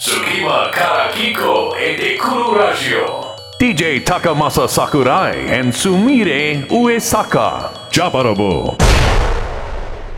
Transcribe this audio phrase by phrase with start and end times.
[0.00, 3.36] Tsukima Karakiko e Dekuru Radio.
[3.60, 7.68] DJ Takamasa Sakurai and Sumire Uesaka.
[7.92, 8.78] Japarobo.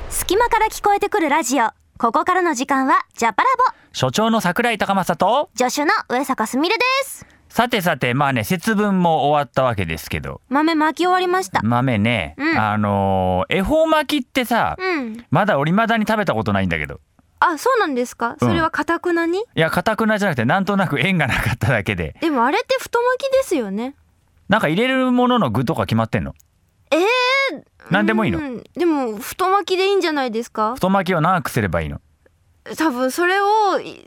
[0.08, 1.66] 隙間から聞こえてくるラジオ。
[1.98, 7.26] ここからの時間はジャパラボ所長の桜井高政と助手の上坂すみれです。
[7.48, 10.40] さてさてまあね節分も終わったわけですけど。
[10.48, 11.60] 豆巻き終わりました。
[11.64, 12.56] 豆ね、うん。
[12.56, 15.24] あのー恵方巻きってさ、うん。
[15.30, 17.00] まだ俺まだに食べたことないんだけど
[17.44, 18.36] あそうなんですか？
[18.38, 22.14] それはかたくなに、いやかたくなじゃなくてなんとなく縁がなかっただけで。
[22.20, 23.96] でもあれって太巻きですよね。
[24.48, 26.34] なんか入れるものの具とか決まってんの？
[26.90, 27.02] えー、
[27.90, 28.38] 何でもいいの？
[28.38, 28.64] うん。
[28.74, 30.74] でも太巻きでいいんじゃないですか？
[30.74, 32.00] 太巻きを長くすればいいの、
[32.76, 33.44] 多分それを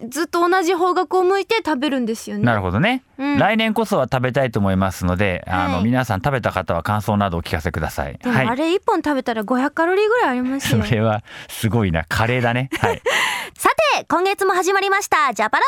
[0.07, 2.43] ずっと同じ方角を向いて食べるんですよね。
[2.43, 3.37] なるほどね、うん。
[3.37, 8.17] 来年こそは食べたいと思いますので、あのはい皆さん食べた方は感想などお聞かせください。
[8.23, 10.83] あれ一本食べたら500カロリーぐらいありますよ。
[10.83, 12.05] それはすごいな。
[12.07, 12.69] カレーだね。
[12.79, 13.01] はい。
[13.57, 15.33] さて今月も始まりました。
[15.33, 15.63] ジャパラ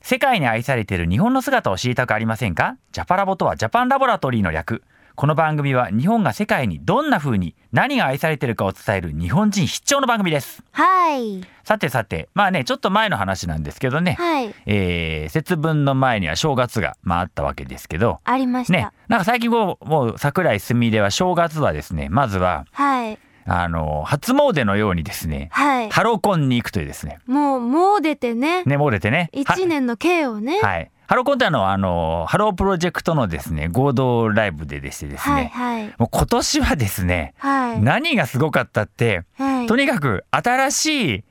[0.00, 2.76] 世界に愛されている日本の姿を知りたくありませんか？
[2.92, 4.82] ジャパラボとはジャパンラボラトリーの略
[5.18, 10.62] この番組は日本が世界にどんな風に何が愛されているかを伝える日本人必聴の番組です。
[10.62, 11.40] ボはい。
[11.64, 14.54] さてさてまあねちょっと前の話なんですけどね、はい。
[14.66, 18.20] えー節分の前には正月が、まあ、あったわけですけど。
[18.22, 18.90] ありました、ね。
[19.08, 23.18] なんか最近こうもう桜井すみれは正月はですねまずははい。
[23.44, 25.90] あの初詣のようにですねはい。
[25.90, 27.18] ハロコンに行くというですね。
[27.26, 28.62] もうもう出てね。
[28.62, 29.30] ね漏れてね。
[29.34, 30.92] は一年の計をね、はい。
[31.08, 35.86] ハローコンってあの、あの、ハロープロジェクトのですね、合同ライブででしてですね、はいはい。
[35.96, 37.80] もう今年はですね、はい。
[37.80, 39.66] 何がすごかったって、はい。
[39.66, 41.24] とにかく新しい、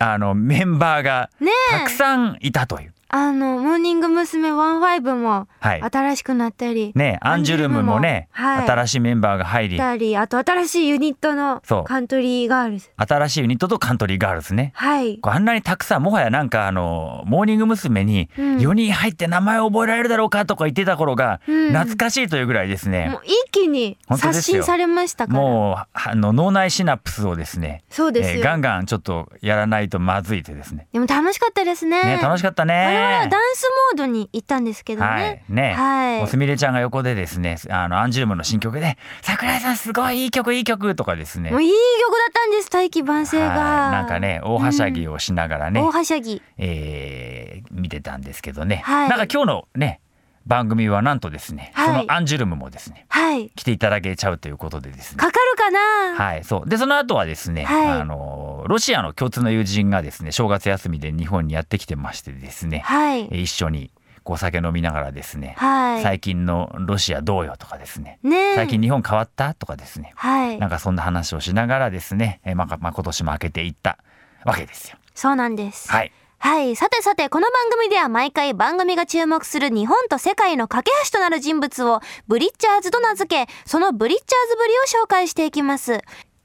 [0.00, 2.92] あの、メンバーがねたくさんいたという。
[3.14, 4.52] あのモーニング娘。
[4.52, 5.82] ワンファイブもはい。
[5.82, 8.66] 新しくなったり、ね、アンジュルムもね、はい。
[8.66, 12.90] 新しいメンバーが入り、たりあと新しいユニットのカントリーガールズ。
[12.96, 14.72] 新しいユニットとカントリーガールズね。
[14.74, 15.18] はい。
[15.22, 18.02] あんなにたくさんもはやなんかあのモーニング娘。
[18.04, 18.56] にうん。
[18.56, 21.68] 4人入って名前を覚えられるだろうかとか言ってた頃がうん。
[21.68, 25.38] 懐かしいというぐらいですね、もう一気に刷新されましたから。
[25.38, 28.30] もうあの脳内シナプスをですねそうです。
[28.30, 30.88] よ、えーガンガンちょっとやらないとまずいてですね。
[30.92, 32.02] でも楽しかったですね。
[32.02, 32.18] ね。
[32.22, 33.01] 楽しかったね。
[33.02, 35.06] はダンスモードに行ったんですけどね。
[35.06, 35.42] はい。
[35.48, 36.26] ね、はい。
[36.28, 41.50] すみれちゃんが横でですね、あのアンジュルムの新曲で桜井さんすごいいい曲いい曲とかですね。
[41.50, 43.92] もういい曲だったんです大器晩成が、はい。
[43.92, 46.42] なんかね大はしゃぎをしながらね、大はしゃぎ。
[46.58, 49.08] えー見てたんですけどね、はい。
[49.08, 50.00] なんか今日のね
[50.46, 51.86] 番組はなんとですね、はい。
[51.86, 53.50] そのアンジュルムもですねはい。
[53.50, 55.16] 来ていただけちゃうということでですね。
[55.16, 56.68] かかるかな、はい、そう。
[56.68, 58.00] でその後はですね、はい。
[58.00, 63.90] あのロシアの共通の友人がですね正月休みで日本にやってきてましてですね、はいえ一緒に
[64.24, 73.98] お酒飲みながらですね、はい最近のロシアどうよとかですね、ねえ最近日本変わったとかですね、はいなんかそんな話をしながらですね、えまあまあ今年も明けていった
[74.44, 74.96] わけですよ。
[75.14, 76.74] そうなんですはい、はい。
[76.74, 86.00] さてさて、この番組では毎回番組が注目する日本と世界の架け橋となる人物をブリッチャーズと名付け、そのブリッチャーズぶりを紹介していきます。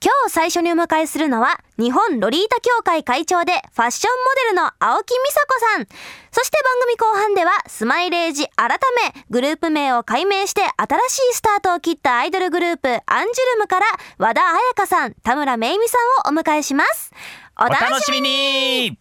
[0.08, 5.86] 今日最初にお迎えするのは、日本ロリータ協会会長でファッションモデルの青木美佐子さん。
[6.32, 8.80] そして番組後半では、スマイレージ改
[9.14, 13.86] め、グループ名を改名して新しいスタートを切ったアイドルグループ、アンジュルムから、
[14.18, 15.98] 和田彩香さん、田村めいみさ
[16.30, 17.12] んをお迎えします。
[17.60, 18.98] お楽しみに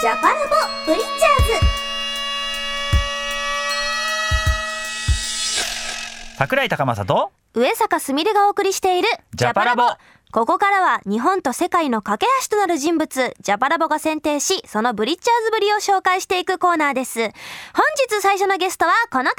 [0.00, 0.54] ジャパラボ
[0.86, 1.89] ブリッチャーズ
[6.40, 9.82] 桜井高政とズ上坂すみれがお送りしているジャパラボ
[10.32, 17.28] ここからは日本と世界の架け橋となる人物ジャパラボが選定しそのブリッチャーズぶりを紹介していくコーナーです本
[18.08, 19.36] 日最初のゲストはこの方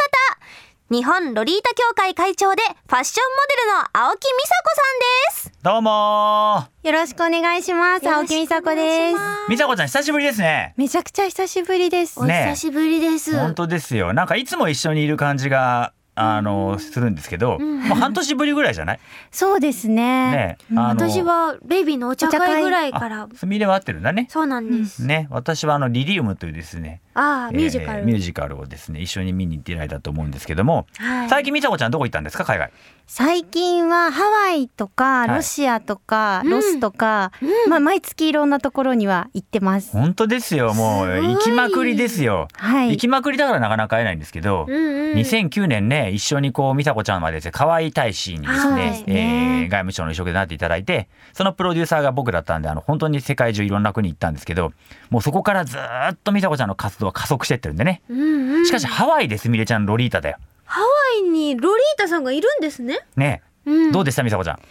[0.91, 8.07] 日本ロリータ協会会長でファッションモデルの青木美佐子さんですどうもよろしくお願いします。
[8.07, 9.17] 青木美佐子です。
[9.47, 10.73] 美佐子ちゃん久しぶりですね。
[10.75, 12.19] めちゃくちゃ久しぶりです。
[12.19, 14.11] おね久しぶりです、本当ですよ。
[14.13, 18.99] なんかいつも一緒にいる感じがあのするんですけど、もう半年ぶりぐらいじゃない？
[19.31, 20.31] そうですね。
[20.31, 24.27] ね、私はベイビーのお茶会ぐらいからあすみれは合ってるんだね。
[24.29, 32.45] そうなんです、ね、私はあのリリウムというですね、ああミュージカル、えミュージカルをですね一緒に見に行っていただいたと思うんですけども、はい最近美佐子ちゃんどこ行ったんですか？
[32.45, 32.71] 海外？
[33.07, 37.31] 最近はハワイとかいロシアとか、うんロスとか、
[37.67, 39.91] まあ毎月いろんなところには行ってます。
[39.91, 40.73] 本当ですよ。
[40.73, 42.47] もう行きまくりですよ。
[42.53, 44.65] はい行きまくりだからなかなか会えないんですけど。
[44.67, 54.71] うんうん2009年ね一緒にこう美佐子ちゃんまでですね河合大使にですね,、はいえー外務省の一職でなっていただいてそのプロデューサーが僕だったんであの本当に世界中いろんな国行ったんですけど
[55.09, 58.01] もうそこからずーっと美佐子ちゃんの活動は加速してってるんでね。
[58.09, 58.65] うんうん。
[58.65, 60.37] しかしハワイですみれちゃんロリータだよ。
[60.65, 60.87] ハワ
[61.19, 62.99] イにロリータさんがいるんですね。
[63.15, 63.91] ね、うん。
[63.91, 64.57] どうでした美佐子ちゃん？
[64.57, 64.61] い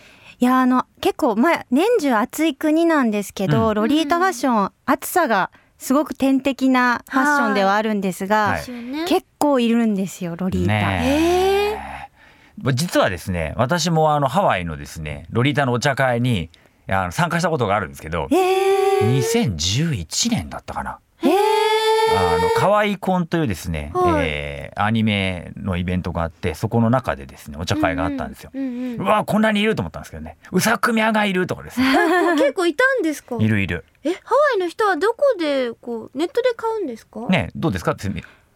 [0.40, 3.74] いやあの結構まあ年中暑い国なんですけど、うん。
[3.74, 8.60] ロリータファッション暑さがすごく天敵なファッションではあるんですが、はい。
[9.08, 10.72] 結構いるんですよロリータ。
[10.72, 11.80] ねえ。
[12.62, 12.72] ー。
[12.74, 16.50] 実はですね私もあのハワイのですねロリータのお茶会に
[16.88, 19.18] あの参加したことがあるんですけどえー、
[19.56, 20.98] 2011年だったかな。
[22.12, 28.50] えーあの可愛いコンというですね、はいえーアニメのイベントがあってそこの中でですねお茶会があったんですよ。
[28.54, 33.36] うんうんうわこんなにいると思ったんですけどねうさくみゃがいるとかですねあ結構いたんですか？
[33.40, 34.20] いるいるえ、ハワ
[34.56, 37.26] イの人はどこでこうネットで買うんですか？。
[37.28, 37.94] ねどうですか？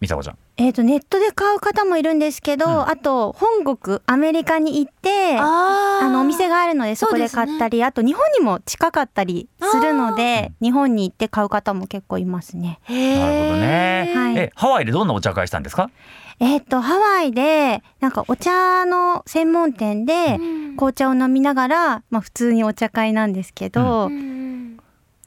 [0.01, 2.89] みさこちゃんえー、とネットで買う方もいるんですけど、うん。
[2.89, 12.79] あと本国アメリカに行ってあのお店があるのでそこで買ったり、あと日本にも近かったりするので日本に行って買う方も結構いますね。
[12.89, 14.39] なるほどね、はい。
[14.39, 15.91] えハワイでどんなお茶会したんですか？
[16.39, 20.77] えっ、とハワイでなんかお茶の専門店でうん。
[20.77, 24.79] 紅茶を飲みながら、まあ、普通にお茶会なんですけど、うんうん。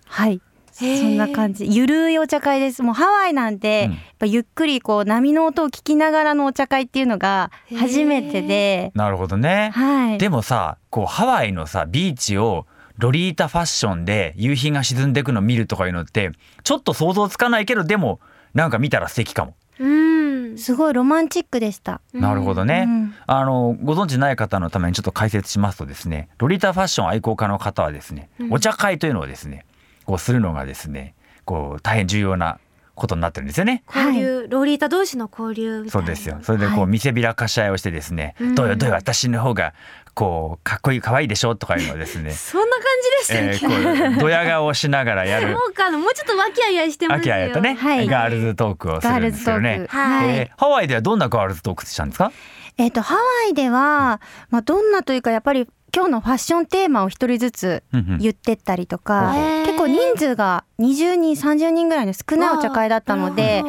[0.05, 0.41] はい
[0.77, 1.65] そんな感じ。
[1.67, 2.83] ゆるいお茶会です。
[2.83, 3.91] もうハワイなんて、うん。
[3.93, 12.65] やっぱゆっくりこう波の音を聞きながらのお茶会っていうのが初めてで、なるほどね、はい、でもさこうハワイのさビーチを
[12.97, 16.31] ロリータファッションで夕日が沈んでいくのを見るとかいうのって
[16.63, 18.19] ちょっと想像つかないけどでも
[18.53, 19.55] なんか見たら素敵かも。
[19.79, 20.57] うん。
[20.57, 22.01] すごいロマンチックでした。
[22.11, 23.13] なるほどね、うん。
[23.27, 28.53] あのご存知ない方のためにちょっと解説しますとですねロリータファッション愛好家の方はですね、うん。
[28.53, 29.65] お茶会というのをですね
[30.07, 31.13] こうするのがですね
[31.45, 32.59] こう大変重要な
[32.95, 33.83] ことになってるんですよね。
[33.87, 35.87] 交流、ロリータ同士の交流。
[35.87, 36.39] そうですよ。
[36.41, 39.75] それでこうはい見せびらかし合いをしてですね、うんどうよどうよ私の方が
[40.15, 42.83] こうかっこいい可愛いでしょとかいうのをですね、そんな感
[43.27, 43.75] じでえしたっけ。
[43.77, 47.33] ー、こうドヤ顔をしながらやるもうかのもうちょっと和気あいあいしてますよ。
[47.33, 52.31] 秋あやとね、はいガールズトークをするんですけどねはいはいえーハワイではどんなガールズトークしたんですか？
[52.79, 57.83] えっ、とハワイでは、まあ、どんなというかやっぱり今日のファッションテーマを一人ずつ
[58.19, 59.33] 言ってったりとか、
[59.65, 63.63] 結構人数が20人30人ぐらいの少ないお茶会だったので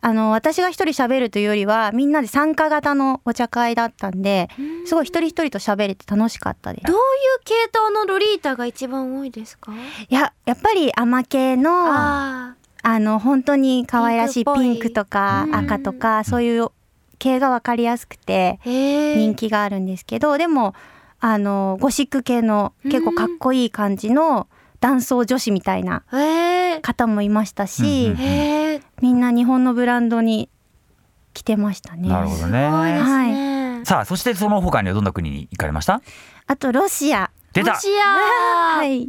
[0.00, 4.48] あの私が一人喋るというよりはみんなで参加型のお茶会だったんで
[4.86, 6.86] すごい一人一人と喋れて楽しかったです。
[6.86, 7.00] どういう
[7.44, 9.72] 系統のロリータが一番多いですか？
[9.72, 15.54] いややっぱり甘系のああの本当に可愛らしいピンクとかうん。
[15.56, 16.68] 赤とかそういう
[17.18, 18.60] 系が分かりやすくて。
[18.64, 20.74] 人気があるんですけどでも
[21.26, 24.46] あのゴシック系の結構かっこいい感じの
[24.80, 26.02] 男装女子みたいな。
[26.82, 28.14] 方もいましたし。
[29.00, 30.50] みんな日本のブランドに
[31.32, 32.10] 着てましたね。
[32.10, 33.78] なるほどすごいですね。
[33.78, 33.84] ね。
[33.86, 36.02] さあそしてその他にはどんな国に行かれました？
[36.46, 37.30] あとロシア。
[37.54, 38.76] 出たロシア。
[38.76, 39.08] はい。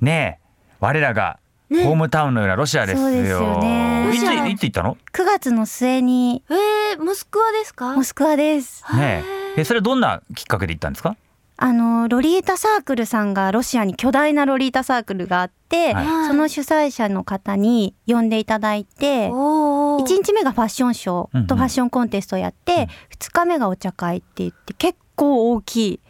[0.00, 0.46] ねえ
[0.78, 1.40] 我らが
[1.70, 3.04] ねホームタウンのようなロシアですよ。
[3.04, 7.96] そうですよねいついつ行ったの？9月の末にええ、モスクワですか？
[7.96, 8.84] モスクワです。
[8.94, 9.24] ね
[9.56, 11.16] ええそれどんなきっかけで行ったんですか？
[11.60, 19.28] あのロリータサークルさんがロシアに巨大なロリータサークルがあって、はいその主催者の方に呼んでいただいて。
[19.32, 20.00] おお。
[20.00, 22.88] 1日目がファッションショーとファッションコンテストをやって、
[23.18, 26.00] 2日目がお茶会って言って結構大きい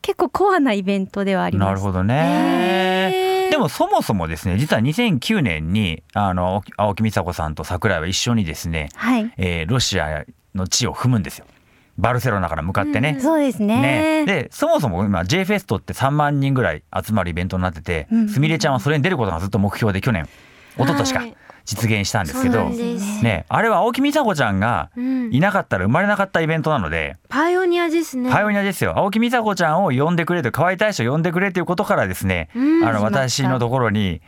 [0.00, 3.46] 結構コアなイベントではありますなるほどへね。
[3.48, 10.24] ーでもそもそもですね実は2009年にあの青木美佐子さんと桜井は一緒にですね、はいえーロシア
[10.54, 11.46] の地を踏むんですよ
[11.96, 13.18] バルセロナから向かってね。
[13.20, 13.80] そうですね。
[13.80, 18.28] ね、でそもそも今 J フェストって3万人ぐらい集まるイベントになってて、うん。
[18.28, 20.28] すみれちゃんはそれに出ることがずっと目標で去年。
[20.76, 21.18] 一昨年か。
[21.20, 23.24] はい実現したんですけど、そうなんです。
[23.24, 25.32] ね、あれは青木美佐子ちゃんがうん。
[25.32, 28.30] いなかったら生まれなかったイベントなので、パイオニアですね。
[28.30, 28.98] パイオニアですよ。
[28.98, 32.84] 青木美佐子ちゃんを呼んでくれと河合大使を呼んでくれということからですね、うん。
[32.84, 34.20] あの私のところに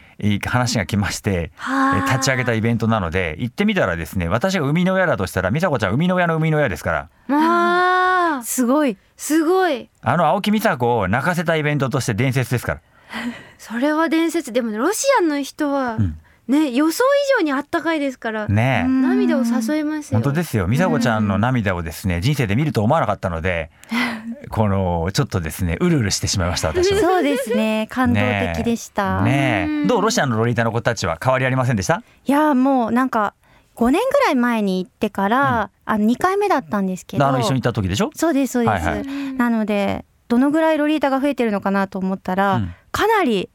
[0.44, 7.08] 話が来まして、えはあ立ち上げたイベントなので行ってみたらですね私が生みの親だとしたら美佐子ちゃん生みの親の生みの親ですから。
[7.28, 8.96] まあ、すごい。
[9.16, 9.90] すごい。
[10.00, 12.80] あの青木美佐子を泣かせたイベントとして伝説ですから。
[13.58, 14.52] それは伝説。
[14.52, 18.84] でもねロシアの人は、うんね予想以上にあったかいですから、ね。
[18.88, 20.20] 涙を誘いますよ。
[20.20, 20.66] 本当ですよ。
[20.66, 23.70] 美佐子ちゃんの涙をですね人生で見ると思わなかったので
[24.50, 27.00] このちょっとですねうるうるしてしまいました私は。
[27.00, 27.86] そうですね。
[27.90, 28.20] 感動
[28.54, 29.66] 的でした、ね。
[29.68, 29.84] うん。
[29.84, 32.02] えどうロシアのロリータの子たちは変わりありませんでした？
[32.24, 33.34] いやもうなんか
[33.76, 38.10] 5年ぐらい前に行ってから、あの2回目だったんですけどあの一緒にいた時でしょ？
[38.14, 39.00] そうですそうです、はいはい。
[39.02, 42.74] うんなのでどのぐらいロリータが増えてるのかなと思ったら、うん。
[42.90, 43.48] かなり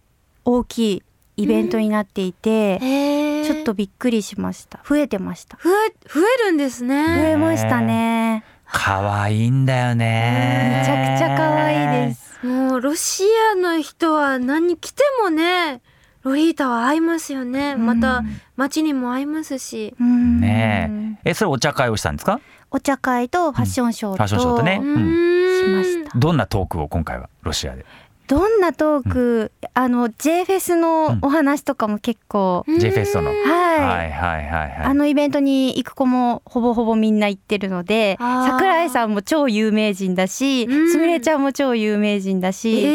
[0.46, 1.04] 大きい
[1.42, 4.80] イベントになっていて、へえちょっとびっくりしました。
[4.88, 5.58] 増えてました。
[5.64, 7.32] 増え増えるんです増ね。
[7.32, 8.44] えましたね。
[8.66, 10.82] 可愛いんだよね。
[10.82, 12.46] めちゃくちゃ可愛いです。
[12.46, 15.82] もうロシアの人は何着てもね
[16.24, 17.76] ロリータは合いますよね。
[17.76, 18.24] また
[18.56, 19.96] 街にも合いますし。
[20.00, 20.40] うん。
[20.40, 21.32] ねえ。
[21.32, 22.40] えそれお茶会をしたんですか？
[22.70, 24.80] お茶会とファッションショーと、ファッションショーとね。
[24.82, 25.62] うん。
[25.62, 26.18] しました。
[26.18, 27.86] どんなトークを今回はロシアで？
[28.32, 33.30] どんなトーク、あの J フェスのお話とかも結構、J フェストの。
[33.30, 34.86] はい、はいはいはいはい。
[34.86, 40.92] あのイベントに行く子もほぼほぼみんな行ってるので桜井さんも超有名人だしうん。
[40.92, 42.88] すみれちゃんも超有名人だし、え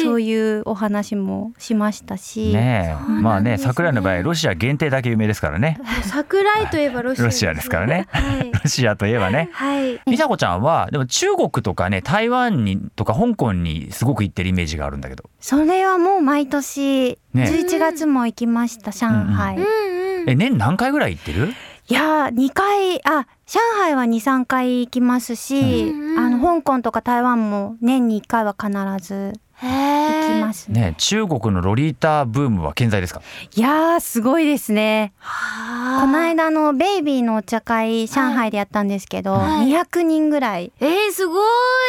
[0.00, 5.78] ー、そういうお話もしましたし、ねえ、まあね、桜井の場合ロシア限定だけ有名ですからね。
[6.04, 7.24] 桜井といえばロシア。
[7.24, 8.08] ロシアですからね。
[8.10, 8.50] はい。
[8.52, 9.48] ロシアといえばね。
[9.52, 10.00] はい。
[10.06, 15.30] 美佐子ちゃんはでも中国とかね台湾にとか香港にすごく行ってるイメージがあるんだけど。
[15.40, 17.44] それはもう毎年ね。
[17.44, 19.58] 11月も行きました、上海、
[20.26, 21.52] え年何回ぐらい行ってる？
[21.88, 26.18] いやー2回あ上海は23回行きますし、うん。
[26.18, 28.70] あの香港とか台湾も年に1回は必
[29.06, 30.80] ずへ行きーますね。
[30.80, 33.22] ね中国のロリータブームは健在ですか？
[33.54, 35.12] いやーすごいですね。
[35.18, 41.40] はあこの間のベイビーのお茶会上海でやったんですけど、はい200人ぐらいえー、すご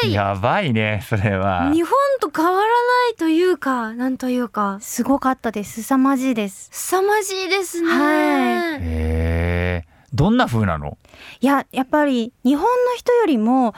[0.05, 1.71] いやばいねそれは。
[1.73, 2.63] 日本と変わらな
[3.11, 6.69] いというかなんというかすごかったです凄まじいです。
[6.71, 9.87] 凄まじいですね、はへえ。
[10.13, 10.97] どんな風なの？
[11.41, 13.73] いややっぱり日本の人よりも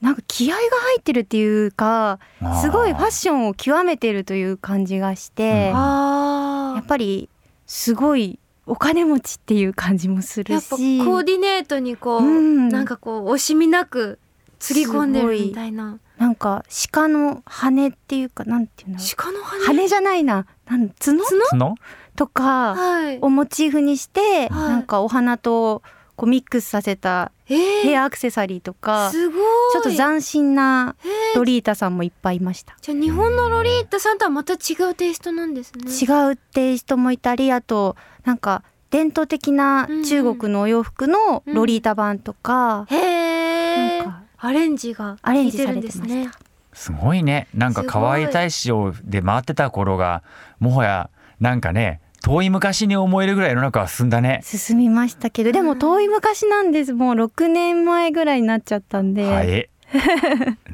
[0.00, 2.18] なんか気合が入ってるっていうか
[2.60, 5.76] すごいファッションを極めてるという感じがして、うん。
[5.76, 7.30] あやっぱり
[7.66, 12.68] すごいお金持ちっていう感じもするやっぱコしーディネートにこう、うん。
[12.68, 14.18] なんかこう惜しみなく
[14.58, 15.98] つぎ込んでるみたいな。
[16.18, 19.74] なんか鹿の羽っていうかなんていうの鹿の羽？
[19.74, 20.46] 羽じゃないな。
[20.66, 21.22] なん角？
[21.50, 21.74] 角？
[22.16, 23.18] とかはい。
[23.20, 24.50] をモチーフにして、はい。
[24.50, 25.82] なんかお花と
[26.16, 29.38] こうミックスさせたえー、ヘアアクセサリーとか、すごい。
[29.72, 30.96] ちょっと斬新な
[31.34, 32.76] ロリータさんもいっぱいいました。
[32.82, 35.90] じゃあ日本のロリータさんとはまた違うテイストなんですね。
[35.90, 46.04] 違うっていう人もいたりあとなんか伝統的な中国のお洋服のロリータ版とか、へえなんかアレンジがアレンジされてました。
[46.04, 46.30] ですね
[46.72, 47.48] すごいね。
[47.54, 50.22] なんかすごい大使をで回ってた頃が
[50.58, 51.10] もはや
[51.40, 54.40] なんかね遠い昔に思えるぐらい世の中は進んだね。
[54.42, 59.46] 進みましたけどでも遠い昔なんですもう6年前ぐらいになっちゃったんで、はい。
[59.46, 59.70] ね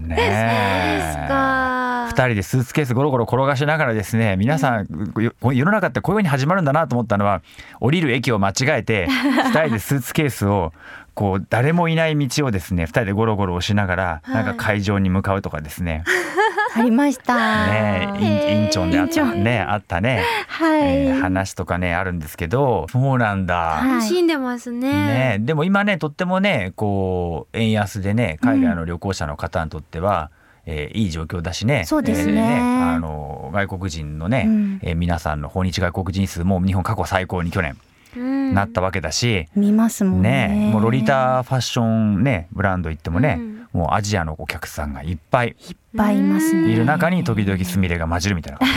[0.08, 0.96] え。
[0.96, 4.86] ですか二人でスーツケースゴロゴロ転がしながらですね皆さん、
[5.22, 7.42] よ世の中ってこういう風に始まるんだなと思ったのは
[7.80, 9.06] 降りる駅を間違えて
[9.44, 10.72] 二人でスーツケースを
[11.14, 14.34] こう誰もいない道をですね二人でゴロゴロ押しながらはい。
[14.34, 16.04] なんか会場に向かうとかですね、
[16.74, 17.66] ありました。
[17.66, 23.54] ねえインインチョンであったねあったね、はい、えー話とかねあるんですけどそうなんだ。
[23.56, 23.88] はい。
[23.90, 24.90] 楽しんでますね。
[24.90, 30.30] ね、でも今ねとってもねこう円安でね海外の旅行者の方にとっては、
[30.66, 31.84] えーいい状況だしね。
[31.84, 32.58] そうですね。
[32.60, 34.78] あの外国人のね、うん。
[34.82, 37.72] えー皆さんの訪日外国人数も日本過去最高に去年。
[37.72, 40.48] うんなったわけだし、見ますもんね。
[40.48, 46.70] ねもうロリータファッションねブランド行ってもね、うんもうアジアのお客さんがいっぱいいっぱいいますね。
[46.70, 48.74] いる中に時々スミレが混じるみたいな感じ。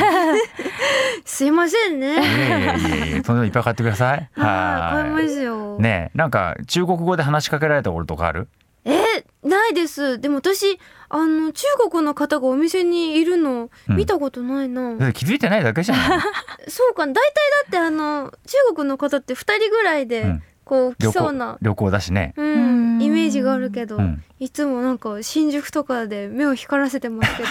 [1.25, 4.29] すいませんねいやいやいやいやそんなのいっぱい買ってください。
[4.39, 5.27] はい買いまい。
[5.29, 8.47] すよねなんか中国語で話しかけられたこととかある？
[8.85, 10.19] えないです。
[10.19, 13.95] でも私あの中国の方がお店にいるのうん。
[13.97, 16.21] 見たことないな、だって気づいてないだけじゃない？
[16.69, 17.21] そうか大体だ
[17.67, 22.33] ってあの中国の方って2人ぐらいでうんこう来そうな、旅行だしね。
[22.35, 22.95] うん。
[22.95, 23.01] うん。
[23.01, 24.23] イメージがあるけど、うん。
[24.39, 27.49] いつもなんか新宿とかで目を光らせてますけど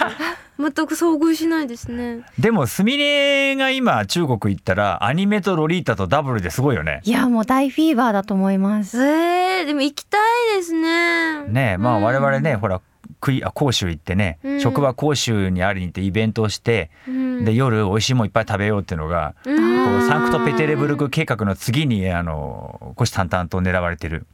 [0.69, 2.21] 全く遭遇しないですね。
[2.37, 7.01] でもスミレが今中国行ったらアニメとロリータとダブルですごいよね。
[7.03, 9.01] いやもう大フィーバーだと思います。
[9.03, 10.17] えー、でも行きた
[10.53, 11.43] いですね。
[11.47, 12.03] ねえまあうん。
[12.03, 12.81] 我々ね、ほら
[13.25, 14.61] 食いあ広州行ってね、うん。
[14.61, 17.45] 職場広州にありに行ってイベントをして、うん。
[17.45, 19.99] で夜美味しいもんいっぱい食べようっていうのが、うん。
[19.99, 24.27] こうサンクトペテレブルク計画の次にあの虎視眈々と狙われてる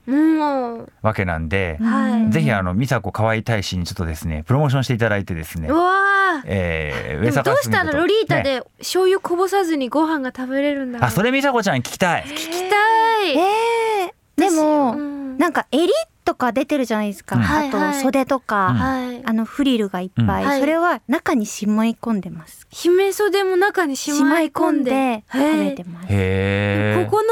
[1.01, 2.31] わけなんで、はい。
[2.31, 6.43] ぜひあの美佐子河合大使にちょっとですねプロモーションしていただいてですねう、わー。
[6.45, 8.43] えー、でもどうしたらロリータね。
[8.43, 11.07] で醤油こぼさずにご飯が食べれるんだろう。
[11.07, 12.23] あそれ美佐子ちゃん聞きたい。
[12.23, 15.10] 聞きたい、えー、でも、うん
[15.41, 15.91] なんか襟
[16.23, 17.41] とか出てるじゃないですか、うん。
[17.41, 17.93] あはいはい。
[17.95, 18.75] と袖とか、うん。
[18.75, 19.25] はい。
[19.25, 20.49] あのフリルがいっぱい、うん。
[20.49, 22.67] はいそれは中にしまい込んでます。
[22.69, 24.91] 姫袖も中にしまい込んで。
[24.91, 27.05] 込んで食べへてます。
[27.09, 27.23] ここ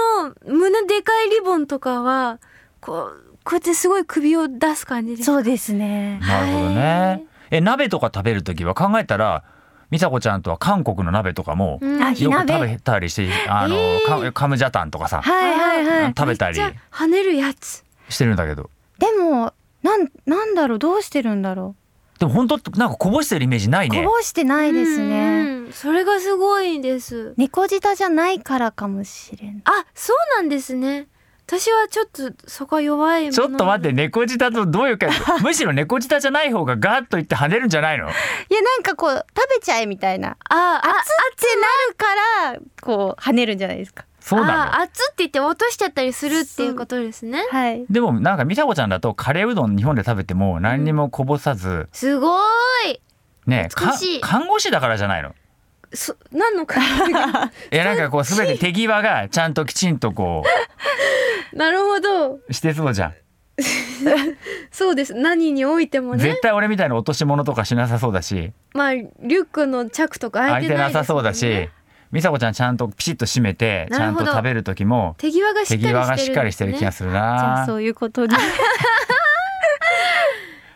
[0.48, 2.40] の胸でかいリボンとかは
[2.82, 6.20] こうこうやってすごい首を出す感じですそうですね。
[6.20, 7.26] なるほどね。
[7.52, 9.44] え鍋とか食べるときは考えたら
[9.92, 14.32] 美佐子ちゃんとは韓国の鍋とかもよく食べたりしてあの、えー。
[14.32, 16.14] カカムジャタンとかさはいはいはい。
[16.18, 16.60] 食べたり。
[16.92, 18.70] 跳ねるやつしてるんだけど。
[18.98, 21.76] でもなんなんだろうどうしてるんだろ
[22.20, 24.04] でも本当なんかこぼしてるイメージないうね。
[24.04, 24.10] こ。
[24.10, 25.42] ぼしてないですね。
[25.68, 25.72] うん。
[25.72, 27.34] それがすごいです。
[27.38, 29.62] 猫舌じゃないからかもしれん。
[29.64, 31.08] あそうなんですね。
[31.48, 33.34] 私はちょっとそこは弱いもの。
[33.34, 35.08] ちょっと待って猫舌とどういうか
[35.42, 38.06] むしろ猫舌じゃない方がガーッといって跳ねるんじゃないの？
[38.06, 40.32] いやなんかこう食べちゃえみたいな。
[40.32, 40.96] ああ熱っ
[41.38, 47.48] てなるからこう跳ねるんじゃないですかそうなのあ熱って言って落としちゃったりするっていうことですね。
[47.50, 47.86] はい。
[47.90, 52.38] でもなんか美佐子ちゃんだとカレーうどん日本で食べても何にもこぼさず、すご
[52.88, 53.02] い。
[53.48, 54.22] ねか美しい。
[54.22, 55.34] 看護師だからじゃないの？
[55.94, 56.80] そ何のか。
[57.74, 60.44] いやなんかこう全て手際がちゃんときちんとこ
[61.54, 62.40] なるほど。
[62.48, 63.14] うしてそうじゃん。
[64.72, 65.16] そうです。
[65.16, 66.24] 何においてもね。
[66.24, 68.54] 絶対俺みたいな落とし物とかしなさそうだし。
[68.74, 71.70] まあリュックのチャックとか開開いていてないなさそうだですもんねし
[72.12, 78.36] 美佐子ちゃんちゃんとピシッと締めてちゃんと食べる時も手際がしっかりしてる手際がしっかりしてる気がするじゃなあそういうことで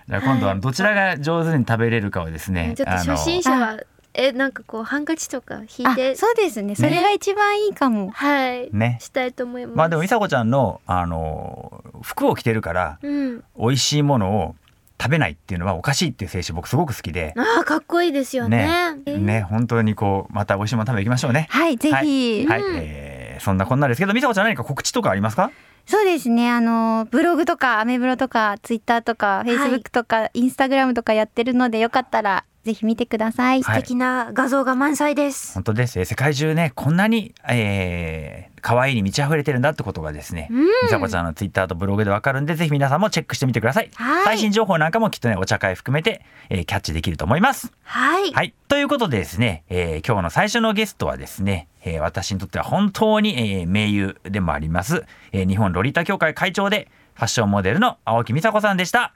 [0.07, 3.79] じゃあ今度はどちらが上手に食べれるかをですねちょっと初心者は
[4.13, 6.75] えなんかこうハンカチとか引いあてそうですね。
[6.75, 8.69] それが一番いいかも、はい。
[8.71, 8.99] ね。
[9.01, 9.75] したいと思います。
[9.75, 13.43] まあでも美佐子ちゃんのあの服を着てるからうん。
[13.57, 14.55] 美味しいものを
[15.01, 17.33] 食べないっていうのはおかしいっていう精神僕すごく好きで。
[17.37, 18.95] あーかっこいいですよね。
[19.05, 19.17] ね。
[19.17, 21.47] ね本当にこうまた美味しいもの食べに行きましょうね。
[21.49, 25.51] はいぜひ、はい、えーそんなこんなですけど美佐子ちゃん何か告知とかありますか？
[25.85, 26.49] そうですね。
[26.49, 35.99] あのブログとかアメブロとかツイッターとかフェイスブックとか、インスタグラムとかやってるのでよかったらぜひ見てください、はい素敵な画像が満載です本当です。
[35.99, 43.89] えー世界中ねこんなに、えー、可愛いに満ち溢れてるんだってことがですね、うん美佐子ちゃんのツイッターとブログでわかるんでぜひ皆さんもチェックしてみてください。
[43.95, 47.73] はい最新情報なんかもきっとねお茶会含めて、えーキャッチできると思います。
[47.83, 48.53] はいはい。
[48.69, 55.03] ということでですね、えー今日の最初のゲストはですね、えー私にとっては本当に、えー盟友でもあります、
[55.33, 59.13] えー日本ロリータ協会会長でファッションモデルの青木美佐子さんでした。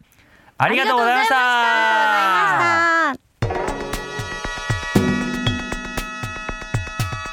[0.59, 2.96] ありがとうございました。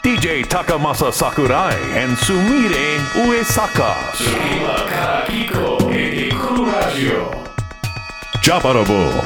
[0.05, 3.97] DJ Takamasa Sakurai and Sumire Uesaka.
[4.13, 7.33] Tsukima Karakiko e Dekuru Radio.
[8.43, 9.25] Jabarabo.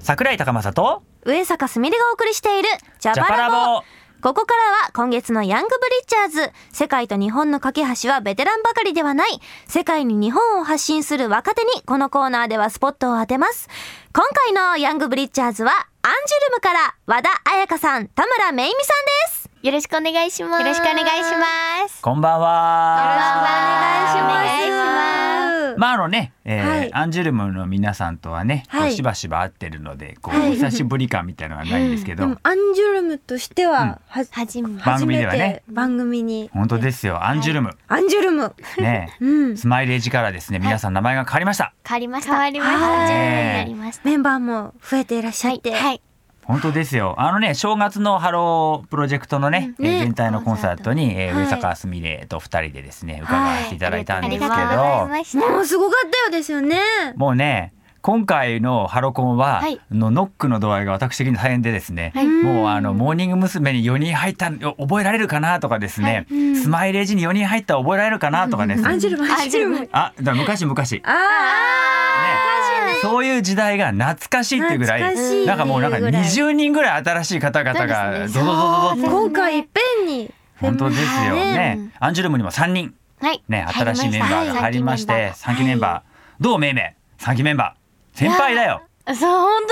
[0.00, 2.68] 桜井高政と上坂すみれがお送りしている
[3.00, 3.84] ジャジャパラボボ。
[4.20, 13.70] ここからは今月のヤングブリッチャーズ世界と日本の架け橋はベテランばかりではない世界に日本を発信する若手にこのコーナーではスポットを当てます
[14.12, 15.72] 今回のヤングブリッチャーズは
[16.06, 22.02] アンジュルムから和田彩香さん田村めいみさんですよろしくお願いしますよろしくお願いします。
[22.02, 22.98] こんばんは。
[23.00, 25.13] よろしくお願いします
[25.76, 26.94] まああのね、えーはい。
[26.94, 28.94] アンジュルムの皆さんとはね、こうはい。
[28.94, 30.50] しばしば会ってるので、こう、はい。
[30.50, 34.78] お久しぶり感みたいなのはないんですけど、でもアンジュルムとしては、ははじめ。
[34.82, 35.38] 番組ではね。
[35.38, 36.50] 初めて番組に。
[36.52, 38.54] 本当ですよ、アンジュルム、アンジュルム。
[38.78, 39.56] ね、 うん。
[39.56, 41.72] スマイレージからですね、皆さん名前が変わりました。
[41.86, 42.32] 変わりました。
[42.32, 44.02] 変わりました10年になりました。
[44.04, 46.00] メンバーも増えていらっしゃって、はい。
[46.46, 47.14] 本当ですよ。
[47.18, 49.96] あのね、正月のハロープロジェクトのね、うんね。
[49.96, 51.44] えー全体のコンサートに、えーはい。
[51.44, 54.78] 上坂すみれと二人でですね、伺わせていただいたんあですけど、りがとうご
[55.08, 55.52] ざい。
[55.52, 56.78] もうすごかったよですよね。
[57.16, 59.80] もうね、今回のハロコンは、はい。
[59.90, 62.26] のノックの度合いが私的に大変でですね、はい。
[62.26, 63.72] もうあのモーニング娘。
[63.72, 66.26] に4人入ったの覚えられるかなとかですね、
[66.62, 70.62] スマイレージに4人入った覚えられるかなとかですね、アンジュルムアンジュルムあだ昔。
[70.66, 71.02] 々ね。
[71.04, 71.10] あ
[73.04, 75.46] そういう時代が懐かしいっていうぐらい。
[75.46, 76.22] なんかもうなんかぐらい。
[76.24, 78.44] 20人ぐらい新しい方々がそうですね。
[78.44, 80.30] ドドドドドーと今回いっぺんに。
[80.60, 81.34] 本当ですよ。
[81.34, 81.90] ねね。
[82.00, 82.94] アンジュルムにも3人。
[83.20, 83.42] はい。
[83.48, 85.30] ね新しいメンバーが入りましてはい。
[85.32, 86.42] 3期メンバー。
[86.42, 87.22] どうめいめい。
[87.22, 88.18] 3期メンバー。
[88.18, 89.62] 先輩だよそう本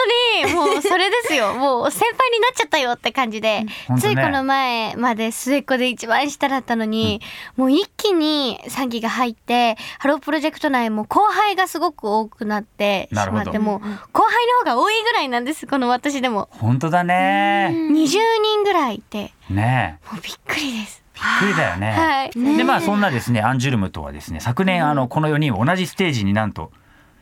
[0.45, 1.55] 当にもうそれですよ。
[1.57, 3.67] もう先輩になっちゃったよって感じで、ね。
[3.99, 7.23] ついこの前まで末っ子で一番下だったのに、
[7.57, 13.81] もう一気に3期が入ってハロープロジェクト内も後輩がすごく多くなってしまってもう
[14.13, 16.51] 後輩の方が多いぐらいなんですこの私でも。
[16.53, 17.71] 本当だね。
[17.73, 19.33] 20人ぐらいいて。
[19.49, 21.03] ねもうびっくりです。
[21.15, 21.91] びっくりだよね。
[21.93, 22.57] はい。
[22.57, 26.71] でまあそんなですねアンジュルムとはですね昨年あのこの4人を同じステージになんと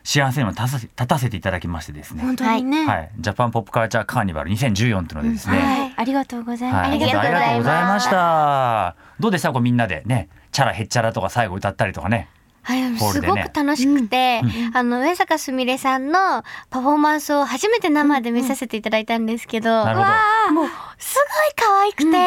[0.03, 2.23] 幸せにも立たせていただきましてですね。
[2.23, 3.11] 本当にね、はい。
[3.19, 5.17] ジャパンポップカルチャーカーニバル2014ってい。
[5.17, 5.49] うのでです。
[5.49, 5.93] ね、はい。
[5.97, 8.95] ありがとうございます、はいありがとうございました。
[9.19, 9.51] どうでした？
[9.53, 10.29] こうみんなでね。
[10.51, 12.27] チャラヘッチャラとか最後歌ったりとかね。
[12.63, 14.41] はい、すごく楽しくて、
[14.75, 20.53] あの上坂すみれさんのパフォーマンスを初めて生で見させていただいたんですけど、なるほど。
[20.53, 21.15] もうす
[21.57, 22.17] ごい可愛くて、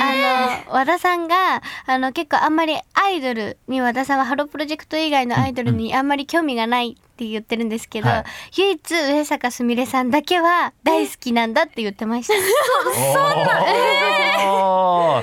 [0.00, 8.24] あの和田さんがあの結構あんまりアイドルに和田さんはハロープロジェクト以外のアイドルにあんまり興味がないって言ってるんですけど、はい。
[8.56, 12.32] 唯一上坂すみれさんだけは大好きなんだって言ってました。
[12.32, 15.22] そんな、えー、まあ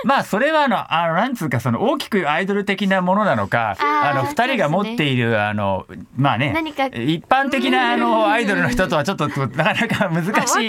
[0.04, 5.86] まあそれはあのあのなんつうかその大きくアイドル的なものなのかあの二人が持っているあの
[6.16, 10.32] まあね何か一般的なあのアイドルの人とはちょっとなかなか難しい。
[10.32, 10.68] 私も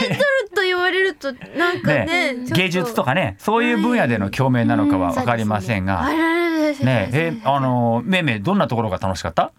[0.00, 0.20] アイドル
[0.54, 9.52] と言われるとなんかねね芸術とかねそういう分野での共鳴なのかは分かりませんが、あららららねえあのめいめいどんなところが楽しかったあ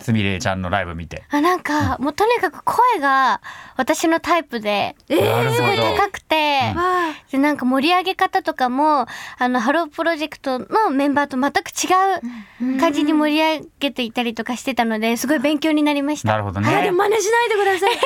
[0.00, 1.24] すみれいちゃんのライブ見て。
[1.30, 3.40] あなんかもうとにかく声が
[3.76, 6.34] 私のタイプでなるほすごいど高くて、
[6.74, 9.06] わでなんか盛り上げ方とかも
[9.38, 16.28] あのハロープロジェクトのメンバーと全く違う感じに盛り上げていたりとかしてたのですごい勉強になりました。
[16.28, 16.98] なるほどあいやでねも。
[16.98, 17.90] 真似しないでください。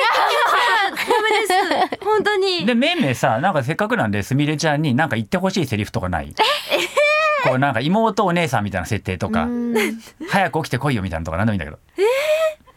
[0.93, 1.21] ダ
[1.79, 2.03] メです。
[2.03, 2.65] 本当に。
[2.65, 6.33] でめいめいさなんかせっかくなんですみれちゃんになんか言ってほしいセリフとかない？
[7.43, 9.73] こうなんか妹お姉さんみたいな設定とかうん。
[10.29, 11.79] 早く起きてこいよみたいなのとか何でもいいんだけど。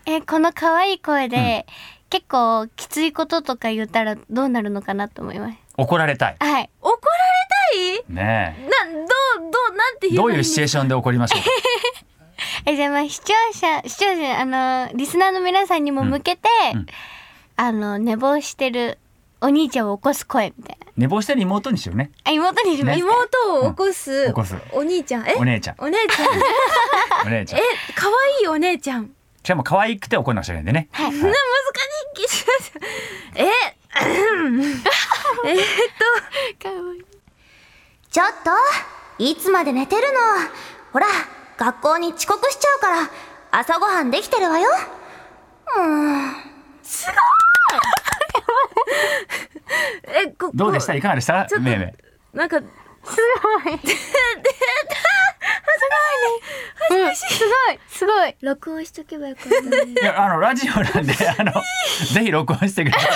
[0.07, 1.67] えこの可愛い声で、
[2.11, 5.59] 結構きついこととか言ったらどうなるのかなと思います。
[5.77, 6.37] 怒られたい。
[6.39, 6.71] はい。
[6.81, 8.15] 怒られたい？
[8.15, 11.43] ねなどうどうなんてえどういうシチュエーションで怒りましょう？
[11.43, 11.49] か
[12.71, 16.79] えじゃあまあ視聴者視聴者あのリスナーの皆さんにも向けて、うん。
[16.81, 16.87] うん。
[17.57, 18.99] あの寝坊してる
[19.41, 20.87] お兄ちゃんを起こす声みたいな。
[20.97, 22.11] 寝坊してる妹にしようね。
[22.25, 23.03] あ妹にします、ね。
[23.03, 24.27] 妹を起こす、うん。
[24.29, 24.55] 起こす。
[24.73, 25.29] お兄ちゃん。
[25.29, 25.35] え？
[25.35, 25.75] お姉ちゃん。
[25.79, 26.27] お姉ちゃん。
[27.27, 27.61] お姉ちゃん。
[27.61, 27.63] え
[27.95, 29.11] 可愛いお姉ちゃん。
[29.45, 30.89] しかも可愛くて怒んなくちゃいけないんでね。
[30.93, 31.13] はい。
[31.13, 31.35] 難しい
[33.37, 33.45] え？
[35.45, 35.59] えっ
[38.11, 38.51] ちょっと
[39.23, 40.19] いつまで寝てるの？
[40.93, 41.07] ほら
[41.59, 43.11] 学校に遅刻しちゃうから
[43.53, 44.69] 朝ごはんできてるわよ
[50.25, 50.95] えこどうでした？
[50.95, 51.47] いかがでした？
[51.61, 52.61] めいめいなんか
[57.15, 57.79] すごい。
[57.89, 58.35] すごい。
[58.43, 59.93] 録音しとけばよかった、ね。
[59.93, 61.53] いやあのラジオなんであの
[62.13, 63.11] ぜひ録音してください。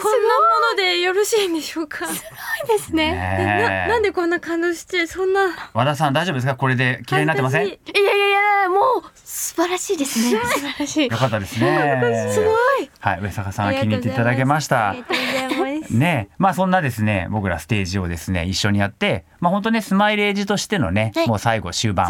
[0.00, 0.24] こんなも
[0.72, 2.06] のでよろしいんでしょうか。
[2.06, 3.12] ですね。
[3.12, 3.88] ねえ。
[3.88, 5.70] なんでこんな感動してそんな。
[5.72, 6.56] 和田さん大丈夫ですか？
[6.56, 7.66] これで綺麗になってません？
[7.66, 8.30] いいやいやい
[8.64, 10.40] やもう素晴らしいですね。
[10.44, 11.08] 素晴らしい。
[11.10, 12.30] かったですね。
[12.32, 12.90] すごい。
[13.00, 14.90] はい上坂さん気に入っていただけました。
[14.90, 15.16] ありがとう
[15.58, 16.28] ございますね。
[16.38, 21.28] まあそんなですね僕らステージをですね一緒にやってまあ本当ねスマイレージとしてのね、はい。
[21.28, 22.08] もう最後終盤。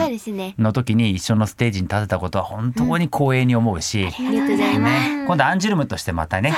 [0.59, 5.11] の時に一緒のステージに立てたことは本当に光栄に思うし、ありがとうございます。
[5.11, 6.55] ね、今度アンジュルムとしてまたね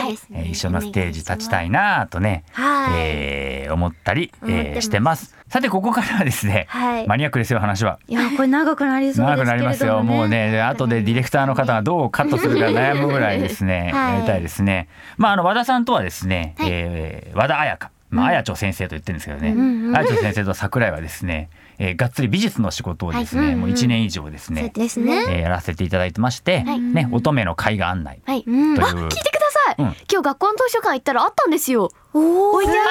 [0.51, 3.01] 一緒のステージ立ちたいなとね、はい。
[3.01, 5.35] えー思ったり、えーしてます。
[5.49, 7.07] さてここからはですね、はい。
[7.07, 7.99] マニアックですよ話は。
[8.09, 14.15] いやこれ長くなりそうですけれども、ね、長くなりますよもうねで後でディレクターの方がどうカットするか悩むぐらいですね、 はい。
[14.15, 14.89] やりたいですね。
[15.17, 16.69] まああの和田さんとはですね、はい。
[16.71, 16.96] えー
[17.35, 17.91] 和田彩香。
[18.09, 23.57] まあ、綾長先生と言ってるんですけどね、んうん綾長先生と桜井はですね、えーがっつり美術の仕事をですね、はい。
[23.57, 26.81] もう1年以上ですね、ですね、えーやらせていただいてまして、はい。
[26.81, 28.45] ね乙女の絵画案内はい。
[28.47, 28.51] う。
[28.51, 28.85] んとい。
[28.85, 29.85] う、聞いてください、うん。
[29.87, 31.91] 今日学校の図書館行ったらあったんですよ。
[32.15, 32.91] お置いてあって。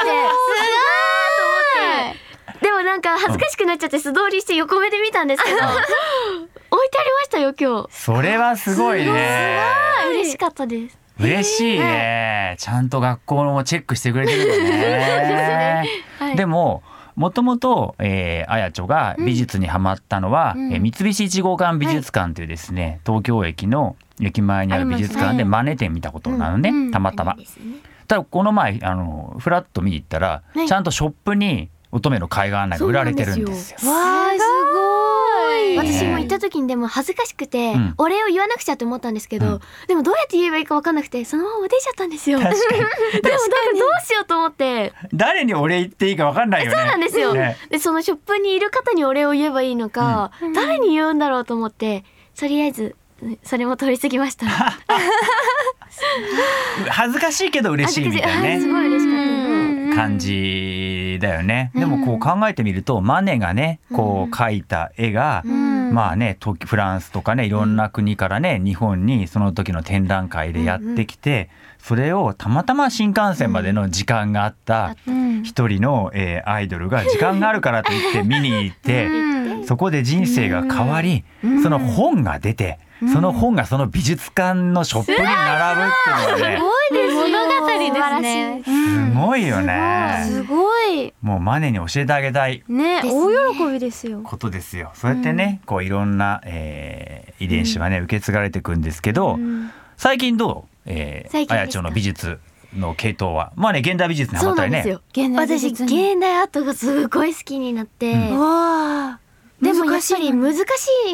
[2.59, 5.57] すでもなんか恥ずかしくなっちゃって素通りして横目で見たんですけど。
[5.57, 9.59] 置いてありましたよ今それはすごいね。
[10.03, 15.88] 日嬉しかったです嬉しいね、ちゃんと学校もチェックしてくれてるよね。
[16.19, 16.36] はい。
[16.36, 16.84] でも
[17.15, 27.38] もともと、えー、あやちょが美術にはまったのは、えー三菱一号館美術館というですね、東京駅の駅前にある美術館で真似店見たことなのね、たまたま。
[28.08, 33.89] ただこの前あのフラッと見に行ったら、ちゃんとショップに乙女の絵画案内が売られてるんですよ。
[33.89, 34.74] わあすごい
[35.78, 37.93] 私も行った時にでも恥ずかしくて、うん。
[37.97, 39.62] お礼を言わなくちゃって思ったんですけど、うん。
[39.88, 42.39] でもどうやって言えばいいか分かんなくてそのまま出ちゃったんですよ。
[42.43, 44.93] でもなんかどうしようと思って。
[45.13, 46.78] 誰にお礼言っていいかわかんないよね。
[46.78, 47.58] そうなんですよ、ね。
[47.69, 52.04] でそのショップにいる方にお礼を言えばいいのか、誰に言うんだろうと思って
[52.38, 54.45] とりあえずうんそれも通り過ぎました。
[56.89, 58.49] 恥ずかしいけど嬉しいみたいなね。
[58.49, 58.62] はい。
[58.62, 58.67] す。
[58.67, 59.24] ごい嬉しかった
[59.95, 61.71] 感じだよね。
[61.73, 74.95] でもこう考えてみるとマネがねこう描いた絵が、まあねとフランスとかねいろんな国からね日本にその時の展覧会でやってきて、それをたまたま新幹線までの時間があった
[75.43, 79.10] 一人の、えーアイドルが時間があるからといって見に行って、
[79.65, 81.23] そこで人生が変わり、
[81.63, 82.79] その本が出て、
[83.12, 88.63] その本がその美術館のショップに並ぶっていうのはね物語ですね。
[88.63, 90.23] すごいよね。
[90.27, 91.13] すごい。
[91.21, 92.63] もうマネに教えてあげたい。
[92.67, 94.21] ね大喜びですよ。
[94.21, 94.91] ことですよ。
[94.93, 99.38] そうやってね、こういろんな、えー遺伝子はね、受け継がれていくんですけど、
[99.97, 102.39] 最近どう、えー、あやちょの美術
[102.73, 103.51] の系統は。
[103.55, 104.84] まあね現代美術にハマったりね。
[104.84, 105.25] そうなんですよ。
[105.27, 106.12] 現代美私術に。
[106.13, 108.39] 現代アートがすごい好きになって、うん。
[108.39, 108.47] わ
[109.15, 109.19] あ
[109.61, 110.65] でもやっ難しいぱり難し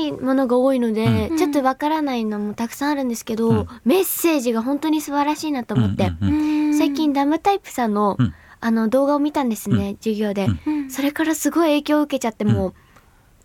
[0.08, 1.38] いものが多いので、うん。
[1.38, 3.68] ちょっとわからないのもたくさんあるんですけど、うん。
[3.86, 8.34] メッセージが本当に素晴らしいなと思って、うんうんうん最近ダムタイプさんのうん。
[8.64, 10.46] あの動画を見たんですね、授業で、
[10.88, 12.74] それからすごい影響を受けちゃってもう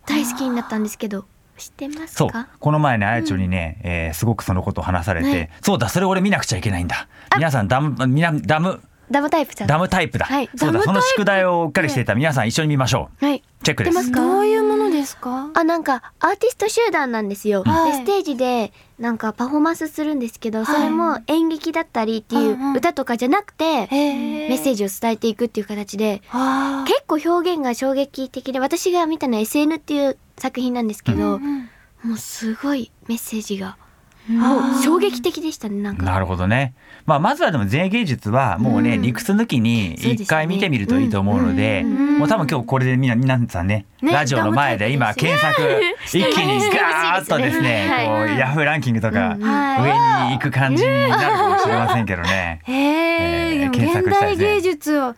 [0.04, 1.24] 大好きになったんですけど
[1.56, 2.28] 知ってますそう。
[2.28, 7.09] かこの前ねあやちょにね、えーすごくそのことを話されて、ねそうだそれ俺見なくちゃいけないんだ。
[7.35, 8.82] 皆さんダムみなダム？
[9.11, 10.50] ダムタイプダムタイプだ、はい。
[10.54, 13.24] そうだその宿題をうっかりしていた皆さん一緒に見ましょう。
[13.24, 13.42] はい。
[13.62, 14.12] チェックです。
[14.12, 14.65] どういう
[15.07, 15.51] ですか？
[15.55, 17.92] あなんかアーティスト集団なんですよ、はい。
[17.92, 22.73] でステージでなんかパフォーマンスするんですけど、それも演劇だったりっていうんうん。
[22.75, 33.79] う歌とかじゃなくて、メメッセージを伝えていくっていう形であ結構表現が衝撃的で私が見たのは SN っていう作品なんですけど、もうすごいメッセージが
[34.28, 36.04] もう衝撃的でしたねなんか。
[36.04, 39.02] なるほどね、まあ、まずはでも前芸術はもうね、うん。
[39.02, 48.28] 理屈抜きに一回見てみるといいと思うのでもう多分今日これでみんな皆さんねねラジオの前で今検索 一気にガーッとですねはい。
[48.28, 52.62] こうヤフーランキングとかは上に行く感じになるかもしれませんけどね。
[52.68, 54.44] え、えー検索現したいね。
[54.44, 55.14] 代芸術をな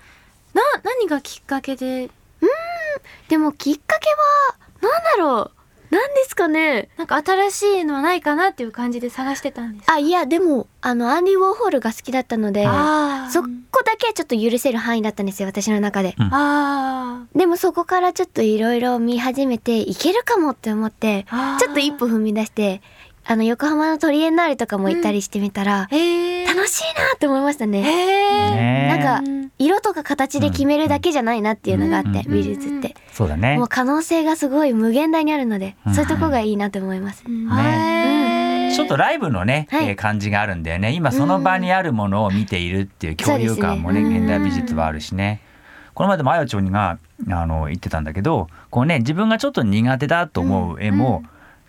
[0.83, 2.11] 何がきっかけで
[3.29, 5.58] でもきっかけはなんだろう
[5.91, 6.89] なんですかね。
[6.97, 9.91] なんか新しいのはないかなっていう感じで探してたんです。
[9.91, 12.65] あいやでもあのアンディ・ウォーホールが好きだったので
[13.31, 13.49] そこ
[13.85, 16.15] だけはちょっと許せる範囲だったんですよ私の中で。
[16.19, 16.29] うん。
[16.33, 21.27] あでもそこからちょっといろいろ見始めていけるかもって思って
[21.59, 22.83] ちょっと一歩踏み出して
[23.31, 26.47] あの横浜のトリエンナーレとかも行ったりしてみたら、ーへえ。
[26.47, 28.89] 楽しいなって思いましたね。
[28.89, 33.59] なんか色とか形で決めるだけじゃないなっていうのがあって、うん美術って、そうだね。
[33.59, 35.95] もう可能性がすごい無限大にあるので、うん。
[35.95, 37.23] そういうとこがいいなと思います。
[37.23, 39.89] ちょっとライブのね、はい。
[39.89, 40.93] えー感じがあるんだよね。
[40.93, 45.43] 今その場にあるものを見ているっていう共有感もねね現代美術はあるしね。
[45.93, 51.25] この前でもあやちょにがあの言ってたんだけどこうね自分がちょっと苦手だと思う絵も、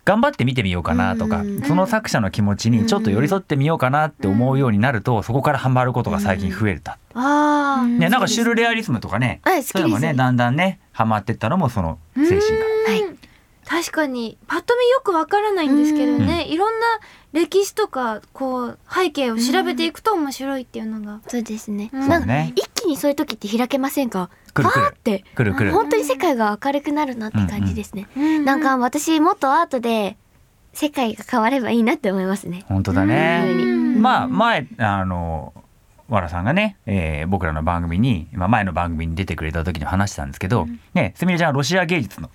[0.10, 1.62] 頑張って見てみようかなとか、うん。
[1.62, 12.46] その作者の気持ちにちょっと寄り添ってみようかなって思うようになると、そこからハマることが最近増えた、あうんねなんかシュルレアリスムとかね、そういうのもねだんだんねハマってったのもその精神が。
[12.88, 13.20] はい
[13.68, 16.88] 確かにパッと見よくわからないんですけどね、いろんな
[17.34, 21.92] 歴史とかこう背景を調べていくと面白いっていうのが、そうですね。
[21.94, 24.30] うんなんかね一気にそういう時って開けませんか？
[24.54, 24.88] くるくる。
[24.92, 25.24] って。
[25.36, 25.72] くるくる。
[25.72, 28.08] 本当に世界が明るくなるなって感じですね。
[28.18, 30.18] うなんか私もっとアートで
[30.74, 32.64] 世界が変わればいいなって思いますね。
[32.68, 33.46] 本当だね。
[33.48, 34.02] うん。
[34.02, 35.54] まあ前あの
[36.10, 42.32] わらさんがね、えー僕らの番組に、まあ、前の番組に出てくれた時に話したんですけど、ねすみれちゃんはロシア芸術の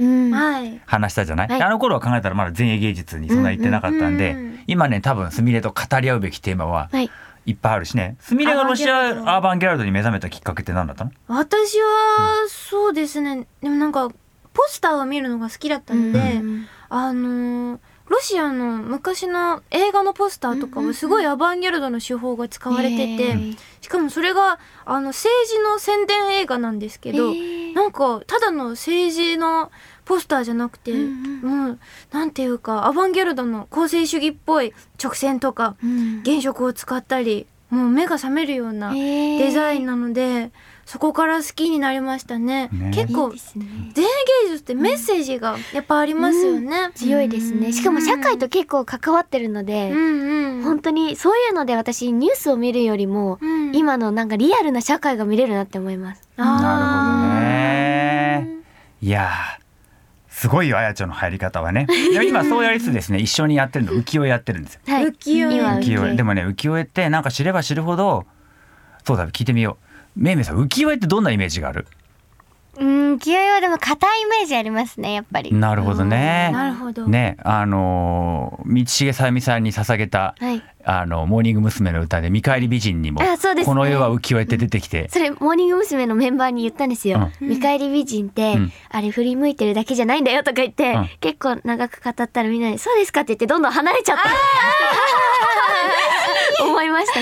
[0.86, 1.62] 話したじゃない、はい。
[1.62, 4.60] あの頃は考えたらまだ前衛芸術にそんな言ってなかったんで、うんうんうん。
[4.68, 7.10] 今ね多分すみれと語り合うべきテーマははい。
[7.46, 8.16] いっぱいあるしね。
[8.20, 11.11] すみれがロシアアバンギャルドアーバンギャルドに目覚めたきっかけって何だったの？
[11.28, 13.46] 私はそうですね。
[13.61, 16.66] でもなんかポスターを見るのが好きだったので、うん。
[16.88, 27.33] あのーロシアの昔の映画のポスターとかはすごいアバンギャルドの手法が使われてて、しかもそれがあの政治の宣伝映画なんですけど、
[27.74, 29.72] なんかただの政治の
[30.04, 31.78] ポスターじゃなくて、うんもう
[32.12, 36.22] なんていうかアバンギャルドの構成主義っぽい直線とかうん。
[36.24, 40.52] 原色を使ったりもう目が覚めるようなデザインなので
[40.86, 42.68] そこから好きになりましたね。
[42.70, 42.92] ね。
[42.94, 43.66] 結構いいですね。
[43.94, 44.02] 芸
[44.50, 46.90] 術ってメッセージがやっぱありますよね。
[46.94, 47.72] 強いですね。
[47.72, 50.62] しかも社会と結構関わってるので、うんうん。
[50.62, 53.74] 本当にそういうので私ニュースを見るよりも、うん。
[53.74, 56.28] 今のなんかリアルな社会が見れるなって思います。
[56.36, 57.46] あなる
[58.44, 58.50] ほどー。
[58.50, 58.64] ね
[59.00, 59.53] いやー
[60.37, 61.87] すごいよあやちゃんの入り方はね。
[62.27, 64.81] 今そうやりつつですね一緒にやってるの浮世絵やってるんですよ。
[64.87, 65.05] はい。
[65.07, 65.57] 浮世絵。
[65.57, 66.16] 今浮世絵。
[66.16, 68.27] でもね浮世絵ってなんか知れば知るほど
[69.05, 69.79] そうだ聞いてみよ
[70.16, 70.20] う。
[70.20, 71.87] めいめいさん浮世絵ってどんなイメージがある？
[72.78, 75.52] うん、気合はでも硬いイメージありますね、やっぱり。
[75.52, 77.06] なるほどねなるほど。
[77.06, 80.62] ねあのー道重さゆみさんに捧げたはい。
[80.87, 81.92] あのモーニング娘。
[81.92, 86.06] の歌で「見返り美人」にもあそうですねこの世は浮世絵って出てきて、それ、モーニング娘。
[86.06, 87.30] のメンバーに言ったんですよ。
[87.40, 94.24] 見返り美人って、うんあれ振り向いてるだけじゃないんだよとか言って、うん結構長く語ったらみんなに、そうですかって言ってどんどん離れちゃった。
[96.64, 97.20] 思いました。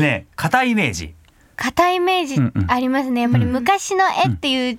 [0.00, 1.14] ね硬いイメージ
[1.56, 2.70] 硬いイメージうんうん。
[2.70, 3.22] ありますね。
[3.22, 4.78] やっぱり昔の絵っていう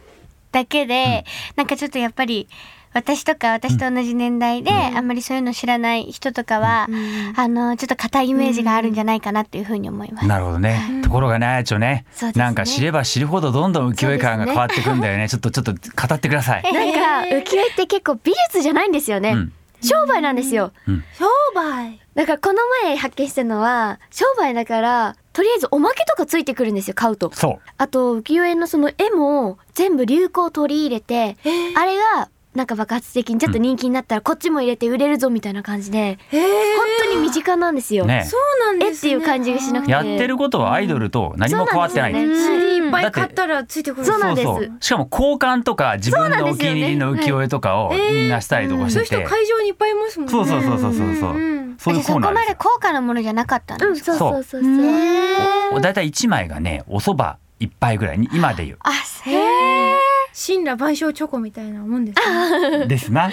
[0.52, 2.48] だけで、なんかちょっとやっぱり
[2.94, 6.88] 私とか私と同じ年代で、あんまりそういうの知らない人とかは、
[7.36, 10.28] あのちょっと硬いイメージがあるんじゃないかなっていうふうに思います。
[10.28, 12.32] なるほどね、ところがねあやちょねね。
[12.36, 15.28] なんか知れば知るほどどんどん浮世絵感が変わってくんだよね。
[15.28, 17.00] ちょっとちょっと語ってください、なんか
[17.36, 19.32] 浮世絵って結構美術じゃないんですよね。
[19.32, 19.54] うん。
[19.82, 20.72] 商売なんですよ。
[20.88, 22.00] 商売。
[22.16, 27.30] だからこの前発見したのは商売だからとりあえずおまけとかついてくるんですよ買うと。
[27.34, 27.70] そう。
[27.78, 31.36] あと浮世絵のその絵も全部流行を取り入れて、
[31.76, 36.78] あれがなんか爆発的にちょっと人気になったらこっちも入れて売れるぞみたいな感じで、へえ。
[36.78, 38.06] 本当に身近なんですよ。
[38.06, 38.26] ね。
[38.26, 39.12] そうなんですね。
[39.16, 39.92] っていう感じがしなくて。
[39.92, 42.14] やってることはアイドルと何も変わってない。
[42.14, 44.06] そうなんですよね CD いっぱい買ったらついてくる。
[44.06, 44.46] そうなんです。
[44.46, 44.72] そうそう。
[44.80, 50.32] しかも交換とか自分のお気に入りの浮世絵とかをみんなしたりとかしてて、そういう人会場にいっぱいいますもんね。
[50.32, 51.16] そうそうそうそうそう。
[51.16, 51.55] そう、ん
[51.86, 52.56] そういうコそこまーナーですよ。
[52.56, 55.78] で高価なものじゃなかったんですか、そうそうそうそう。
[55.78, 59.96] おだいたい1枚がねお蕎麦一杯ぐらいに今で言あへえ
[60.36, 63.32] 神羅万象チョコみたいなもんですねうですな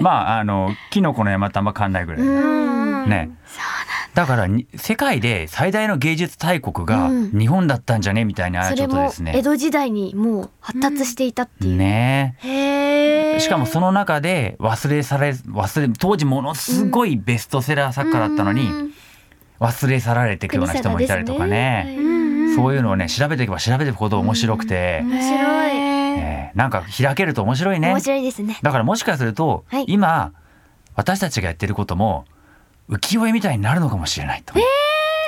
[0.00, 2.24] まああのキノコの山とあんま変わんないぐらい、う
[3.06, 3.30] んね
[4.14, 7.38] だからに世界で最大の芸術大国がうん。
[7.38, 8.24] 日本だったんじゃね？
[8.24, 9.32] みたいなちょっとですね。
[9.34, 12.36] 江戸時代にもう発達していたっていう、ね。
[12.38, 18.68] へえしかもその中で忘れされ忘れ当時ものすごいベストセラー作家だったのに
[19.58, 21.98] 忘れ去られていくような人もいたりとかね。
[22.54, 25.76] そういうのをね調べていけば調べていくほど面白くて、面白い。
[25.76, 26.52] え。
[26.54, 27.88] ーなんか開けると面白いね。
[27.88, 28.60] 面白いですね。
[28.62, 29.86] だからもしかすると、はい。
[29.88, 30.32] 今
[30.94, 32.26] 私たちがやってることも
[32.88, 34.54] 浮世絵みたいになるのかもしれないと、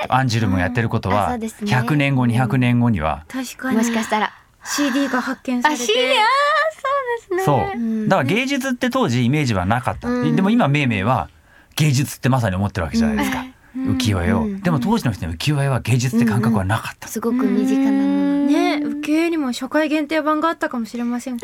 [0.09, 1.73] アンジュルムがやってることはそうですね。
[1.73, 4.33] 100年後200年後には、確かにもしかしたら。
[4.65, 5.83] CD が発見されて。
[5.83, 6.25] あ CD あ
[7.45, 7.77] そう、う。
[7.77, 8.09] ん。
[8.09, 10.37] だから芸術って当時イメージはなかった、うん。
[10.37, 11.29] でも今命名は
[11.77, 13.45] 芸術ってまさに思ってるわけじゃないですか、
[13.77, 14.61] 浮世絵を、うん。
[14.61, 18.27] でも当時の人に浮世絵は芸術って感覚はなかった、すごく身近なもの。
[18.47, 21.37] ね受け絵にも初回限定版があったかもしれません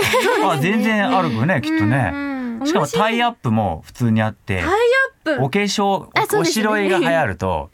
[0.44, 2.12] あ全然あるくねきっとね、
[2.60, 2.66] うん。
[2.66, 4.60] しかもタイアップも普通にあって。
[4.60, 4.72] タイアッ
[5.24, 6.62] プお化粧おあそうですね。
[6.62, 7.70] 城絵が流行ると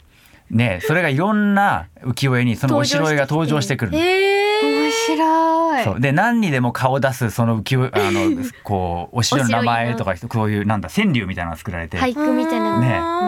[0.51, 5.83] ねそれがいろんな浮世絵にそのお城絵が登場してくる面白い。
[5.83, 5.99] そう。
[5.99, 12.79] で何にでも顔出すその浮世絵 あのこうお城の名前とかそういうなんだ川柳みたいなのが作られて、俳句みたいな。
[12.79, 13.19] ね。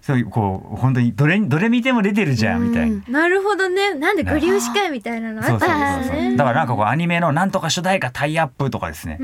[0.00, 3.20] そういうこう本当にどれどれ見ても出てるじゃんみたいな。
[3.20, 3.94] なるほどね。
[3.94, 5.42] なんでグリューシかいみたいなの？
[5.42, 6.36] あっそうそうたんですそうそうね。
[6.36, 9.18] だからなんかこうアニメのなんとか主題歌タイアップとかですね。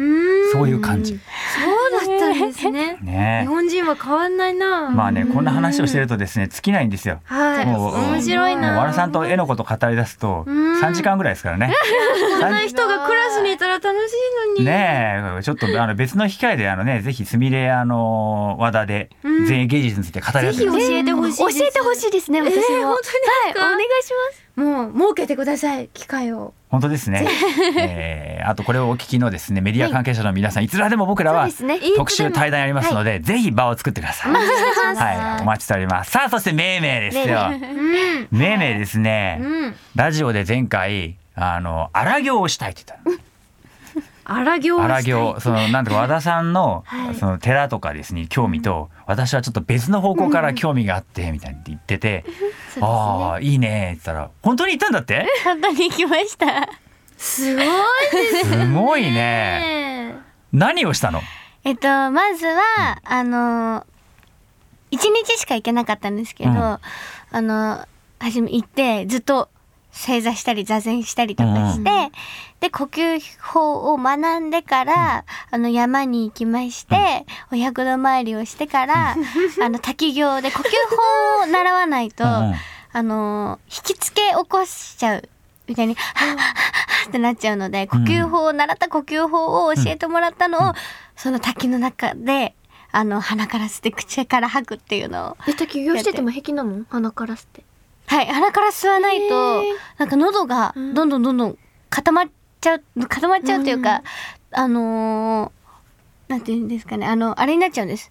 [0.52, 1.12] そういう感じ。
[1.14, 1.95] そう
[2.28, 2.98] だったんですね。
[3.02, 3.40] ね。
[3.42, 4.90] 日本人は変わんないな。
[4.90, 7.20] まあねこんな話をしてるとですね尽きないんですよ。
[7.24, 7.66] はい。
[7.66, 10.80] もう面白いもうな和田さんと絵のこと語り出すとうん。
[10.80, 11.72] 3時間ぐらいですからね。
[12.40, 13.94] こんな人がクラスにいたら楽しい
[14.54, 14.64] のに。
[14.64, 19.48] ねえちょっとあの別の機会であのねぜひすみれあの和田でうん。
[19.48, 21.58] 前衛芸術について語り合ってぜひ教えてほしいです。
[21.60, 23.64] 教えてほしいですね私も、えー本当ですか？
[23.64, 24.46] はいお願いします。
[24.56, 27.26] もう設けてください機会を本当ですね。
[27.78, 31.48] えーあとこれをお聞きのですねメディア関係者の皆さん、い、つらでも僕らは
[31.96, 34.32] 特集対談やりますので、ぜひ場を作ってください。
[34.32, 36.12] はい、お待ちしております。
[36.12, 37.50] さあそしてめいめいですよ。
[38.30, 39.38] めいめいですね。
[39.40, 43.16] うんラジオで前回あの荒行をしたいって言ったの。
[44.28, 45.40] 荒行荒行。
[45.40, 47.14] そのなんとか和田さんの、はい。
[47.14, 52.24] その寺とかですね興味と、私はちょっと別の方向から興味があってみたいに言ってて、
[52.80, 55.26] ああいいねって言ったら本当に行ったんだって？
[55.44, 56.68] 本当に行きました。
[57.16, 57.66] すごい
[58.44, 59.10] すごいね。
[59.12, 60.14] ね
[60.52, 61.20] 何をしたの？
[61.64, 63.86] えっとまずは、あの
[64.90, 66.56] 一日しか行けなかったんですけど、うん。
[66.56, 66.80] あ
[67.40, 67.86] の
[68.18, 69.50] 初め行ってずっと
[69.96, 71.90] 正座したり座禅したりとかして、
[72.61, 79.16] で呼吸法を学んでから、あの山に行きまして、お百度参りをしてから、
[79.62, 80.62] あの滝行で呼吸
[81.38, 82.54] 法を習わないと、うん。
[82.92, 85.28] あの引きつけ起こしちゃう
[85.66, 90.72] みたいに、はっはっはっってなっちゃうので呼吸法を習った呼吸法を教えてもらったのを、
[91.14, 92.54] その滝の中で
[92.92, 96.85] あの鼻から吸って口から吐くっていうのをえ滝行してても平気なの？
[96.88, 97.65] 鼻から吸って
[98.06, 99.62] はい鼻から吸わないと
[99.98, 101.58] なんか喉がどんどんどんどん
[101.90, 102.24] 固まっ
[102.60, 104.02] ちゃう固まっちゃうというか、
[104.52, 108.10] あのーなんていうんですかねあのあれになっちゃうんです。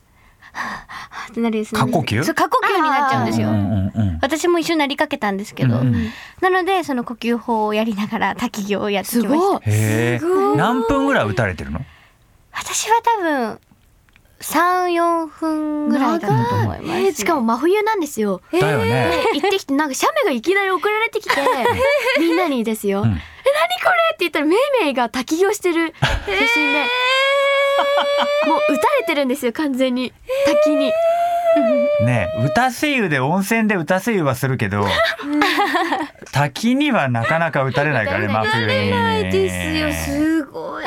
[0.53, 0.85] は
[1.29, 2.23] ってなるですね過呼吸？
[2.23, 3.49] そう過呼吸になっちゃうんですよ。
[3.49, 6.09] うんうんうん私も一緒になりかけたんですけど、うんうん。
[6.39, 9.69] なのでその呼吸法をやりながら滝行をやってきました。
[9.69, 10.19] へえ
[10.55, 11.81] 何分ぐらい打たれてるの？
[12.53, 13.59] 私は多分
[14.45, 18.41] 34分ぐらいだったと思います、えーしかも真冬なんですよ。
[18.51, 19.09] だよね。
[19.33, 21.35] 行ってきてなんか写メがいきなり送られてきて
[22.19, 23.07] みんなにですよ、うん。
[23.07, 23.21] え何これ
[24.13, 25.93] って言ったらめいめいが滝行してる。
[26.25, 26.79] 写真で、
[28.47, 30.13] もう打たれてるんですよ完全に。
[30.45, 30.91] 滝に。
[32.01, 34.85] ねえ歌声優で温泉で歌声優はするけど
[36.33, 38.67] 滝にはなかなか打たれないからね真冬。
[38.67, 40.85] にないですよすごい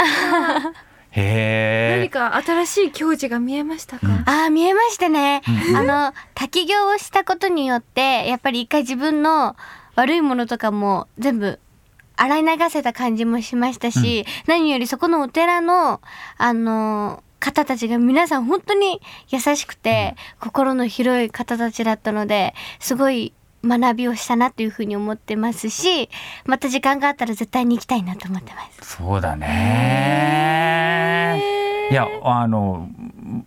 [1.16, 5.76] 何か新しい境地が見えましたか、ああ見えましたね、うん。
[5.76, 9.56] あの滝行をしたことによってやっぱり一回自分の
[9.96, 11.58] 悪いものとかも全部
[12.16, 16.00] 洗い流せた感じもしましたし、何よりそこのお寺の
[16.36, 23.32] あの方たちが皆さん本当に優しくて、心の広い方たちだったのですごい
[23.64, 26.08] 学びをしたなというふうに思ってますし
[26.44, 28.96] また時間があったら絶対に行きたいなと思ってます。
[28.96, 30.58] そうだね。
[31.90, 32.90] いやあの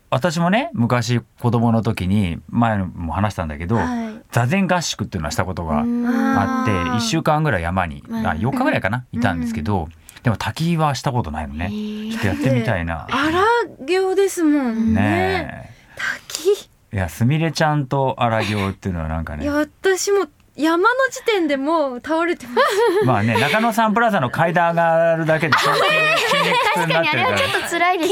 [0.10, 4.12] 私もね昔子供の時に前も話したんだけど、はい。
[4.32, 9.90] 座禅合宿っていうのはしたことがあって1週間ぐらい山にあ4日ぐらいかないたんですけど、
[10.24, 11.70] でも滝はしたことないのね。
[12.12, 13.08] ちょっとやってみたいな。
[13.12, 13.44] 荒
[13.86, 15.02] 行ですもんね。
[15.02, 15.70] ね
[16.28, 16.50] 滝。
[16.50, 19.44] えいやすみれちゃんと荒行っていうのはなんかね。
[19.44, 20.28] いや私も
[20.58, 23.06] 山の時点でもう倒れてます。
[23.06, 25.86] まあね中野サンプラザの階段上がるだけで筋肉
[26.30, 27.38] 筋肉痛になってるから。
[27.38, 28.12] ちょっと辛いです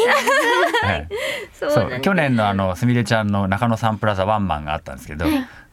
[0.85, 1.07] はい。
[1.53, 5.25] そうそう去年のあのすみれちゃんの中野サンプラザワンマンがあったんですけど、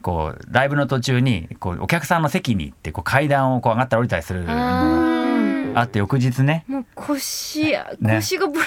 [0.02, 6.64] こうライブの途中にこうお客さんの席に行ってこう階段をこう上がったり降りたりするのがあって翌日ね。
[6.66, 8.16] もう腰ね。
[8.16, 8.60] 腰がボロ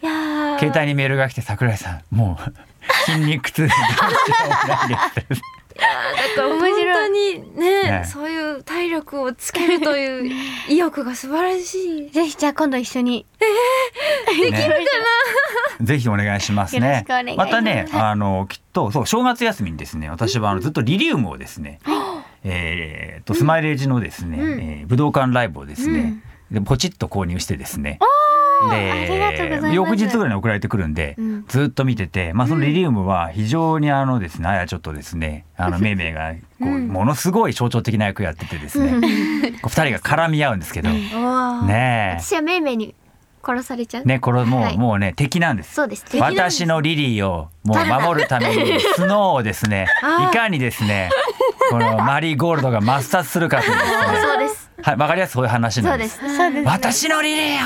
[0.00, 0.58] いやー。
[0.60, 2.54] 携帯にメールが来て桜井さんもう
[3.06, 3.70] 筋肉痛ない
[5.28, 5.42] です。
[5.78, 5.84] だ
[6.34, 8.04] から本当にねね。
[8.04, 10.32] そういう体力をつけるという
[10.68, 12.10] 意欲が素晴らしい。
[12.10, 13.26] ぜひじゃあ今度一緒に。
[14.50, 14.76] ね。
[15.80, 17.36] ぜひお願いしますよろねしくお願いし。
[17.36, 21.78] まますたね、あのきっとそう正月休みにですね、私はあのずっとリリウムをですね、
[22.42, 27.98] えー、とスマイレージのですね、えー武道館ライブをですね、でポチッと購入してですね。
[28.00, 28.37] うございます
[28.70, 31.16] で翌日ぐらいに送られてくるんで、
[31.48, 38.92] ずっと見てて、まあ、そのリリウムは非常にあのですね、あやちょっとですねあのめいめいが こう、ものすごい象徴的な役やっててですね、
[39.62, 40.90] こう二人が絡み合うんですけど、
[41.66, 42.94] ね私はめいめいに
[43.42, 44.78] 殺されちゃう、えねこれもう、はい。
[44.78, 45.74] もうね敵なんです。
[45.74, 46.04] そうです。
[46.18, 49.86] 私のリリーをもう守るためにスノーをですね
[50.30, 51.10] いかにですね
[51.70, 54.47] このマリーゴールドが抹殺するかというですね
[54.82, 56.18] はいわかりやすいそういう話なそうんでです。
[56.18, 56.66] すそうです。
[56.66, 57.60] 私のリリーよ。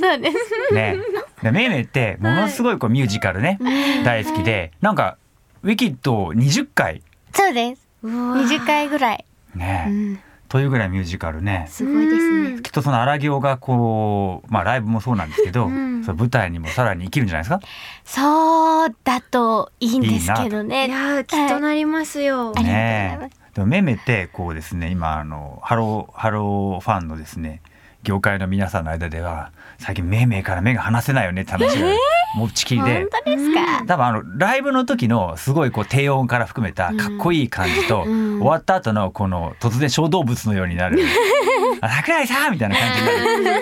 [0.00, 0.74] そうです。
[0.74, 0.98] ね。
[1.42, 3.58] でめいめいってものすごいこうミュージカルね
[4.04, 5.18] 大好きでなんか
[5.62, 7.02] ウィキッドを20回。
[7.32, 7.86] そうです。
[8.04, 9.24] 20回ぐらい。
[9.54, 10.20] ね。
[10.48, 11.66] というぐらいミュージカルね。
[11.68, 12.60] すごいですね。
[12.62, 17.60] きっとその荒行がこうまあライブもそうなんですけど、その舞台にもさらに生きるんじゃないですか？
[18.04, 20.86] そうだといいんですけどね。
[20.86, 22.52] いやーきっとなりますよ。
[22.56, 23.36] ありがとうございねます。
[23.40, 27.62] えでもめめってこうですね今あのハローハローファンのですね
[28.02, 31.88] 業界の皆さんの間では最近めめから目が離せないよねって話が
[32.36, 33.84] 持ちきりで、本当ですか？
[33.86, 40.98] 多分あのライブの時のすごいこう低音から含めたかっこいい感じと、終わった後のこの突然小動物のようになる
[41.80, 43.54] 「あ桜井さん!」みたいな感じにな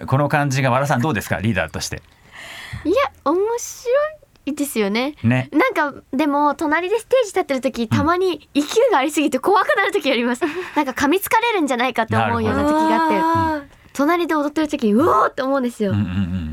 [0.00, 0.06] る。
[0.06, 1.40] この感じが和田さんどうですか？
[1.40, 2.00] リーダーとして。
[2.84, 5.14] いや面白いですよね。
[5.22, 5.48] ね。
[5.52, 10.42] なんかでも隣でステージ立ってる時たまに勢いがありすぎて怖くなる時あります。
[10.76, 13.16] なんか噛みつかれるんじゃないかって思うような時があって。
[13.20, 13.62] あ
[13.94, 16.04] 隣で踊ってる時にうおーって思うんですよ、うんうん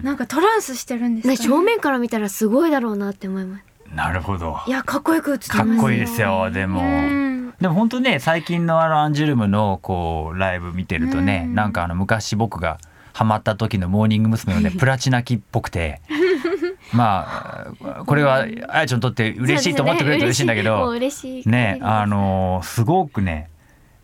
[0.03, 3.63] ーなんかトランスしてるんですかねね正面から見たらすごいだろうなって思います。
[3.89, 4.59] うん、なるほど。
[4.67, 6.81] いやかっこよく映ってますかっこいいですよでも。
[6.81, 7.53] うん。
[7.59, 12.79] でも本当ね最近のあのアンジュルムのこうライブ見てるとね、なんかあの昔僕が
[13.13, 14.53] ハマった時のモーニング娘。
[14.53, 16.01] のねプラチナ期っぽくて。
[16.93, 20.93] まあこれはあやちゃんにとって嬉しいと思ってくれると嬉しいんだけど
[21.45, 23.49] ねあのすごくね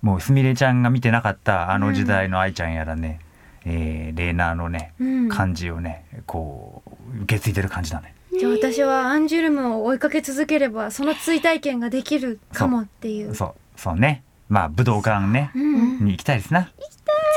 [0.01, 3.20] もうすみれちゃんが見てなかったあの時代の愛ちゃんやらね、
[3.66, 5.30] えーレーナーのねうん。
[5.30, 6.82] 感じをねこ
[7.14, 8.14] う受け継いでる感じだね。
[8.39, 13.36] じゃあ私はアンジュルムを追いかけ続ければその追体験ができるかもっていう。
[13.36, 13.53] そう。
[13.76, 14.24] そうね。
[14.47, 16.05] まあ武道館ね、うん。
[16.05, 16.70] に行きたいですな。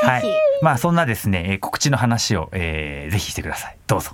[0.03, 0.23] はい。
[0.61, 3.77] まあそんなですね、えー告知の話を、えーぜひしてください。
[3.87, 4.11] どうぞ。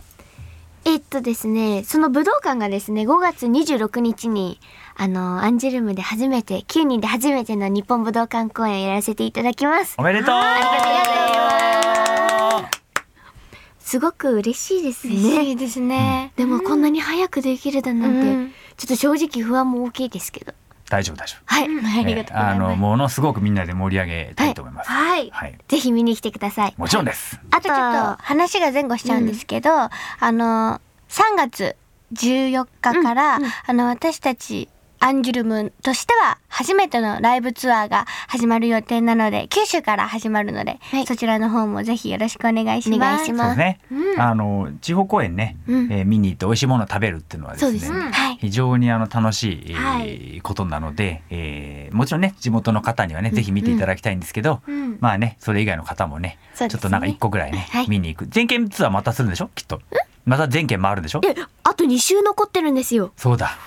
[0.86, 4.60] えっとですねその武道館がですね5月26日に
[4.96, 10.36] あのアンジュルムで初めて9人で初めての日本武道館公演をやらせていただきますおめでとう。
[10.36, 20.54] ありがとうございますすごく嬉しいです嬉しねいですねでもこんなに早くできるだなんて、うんちょっと正直不安も大きいですけど
[20.90, 21.42] 大丈夫大丈夫。
[21.46, 21.64] はい、
[22.02, 24.90] ありがとうござあのいますものすごくみんなで盛り上げたいと思います。
[24.90, 25.58] はいはい。
[25.68, 27.40] ぜひ見に来てくださいもちろんです。
[27.52, 30.80] あとちょっと話が前後しちゃうんですけど、あの
[31.10, 31.76] 3月
[32.14, 34.70] 14日から、あの私たち
[35.00, 42.98] アンジュルムとしては初めてのライブツアーが始まる予定なので九州から始まるので、そちらの方もぜひよろしくお願いします。
[42.98, 44.16] お願いしまそうですね。
[44.18, 47.80] あの地方公演ね、えー見に行って美味しいものを食べるっていうのはですね。
[47.80, 47.92] す。
[47.92, 48.38] ねはい。
[48.38, 50.42] 非常にあの楽しい、えーはい。
[50.42, 54.62] ことなので、えーもちろんね地元の方にはね、ぜひ見ていただきたいんですけど、
[55.00, 56.70] まあねそれ以外の方もねね。
[56.70, 57.90] ちょっとなんか一個ぐらいね、はい。
[57.90, 58.28] 見に行く。
[58.28, 59.50] 全県ツアーまたするんでしょ？
[59.56, 59.80] きっと。
[60.26, 61.22] また全県回るんでしょ？
[61.26, 63.14] えあと2週残ってるんですよ。
[63.16, 63.58] そうだ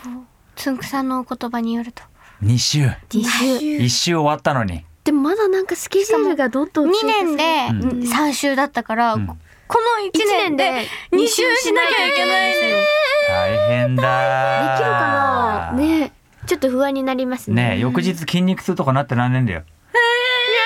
[0.56, 2.02] つんくさんのお言葉によると。
[2.42, 2.84] 2週。
[3.10, 3.66] 2週。
[3.78, 4.16] 1週。
[4.16, 4.84] 終わったのに。
[5.04, 8.00] でもまだなんかスケジュールがどんどん2年でうん。
[8.00, 9.26] 3週だったから、ん。
[9.26, 12.76] この1年で2週しなきゃいけないんですよ。
[13.28, 14.02] 大変だ。
[14.62, 15.78] できるかな？
[15.78, 16.12] ね。
[16.46, 17.76] ちょっと不安になりますね。
[17.76, 19.62] ね翌日筋肉痛とかなってなんねんだよ。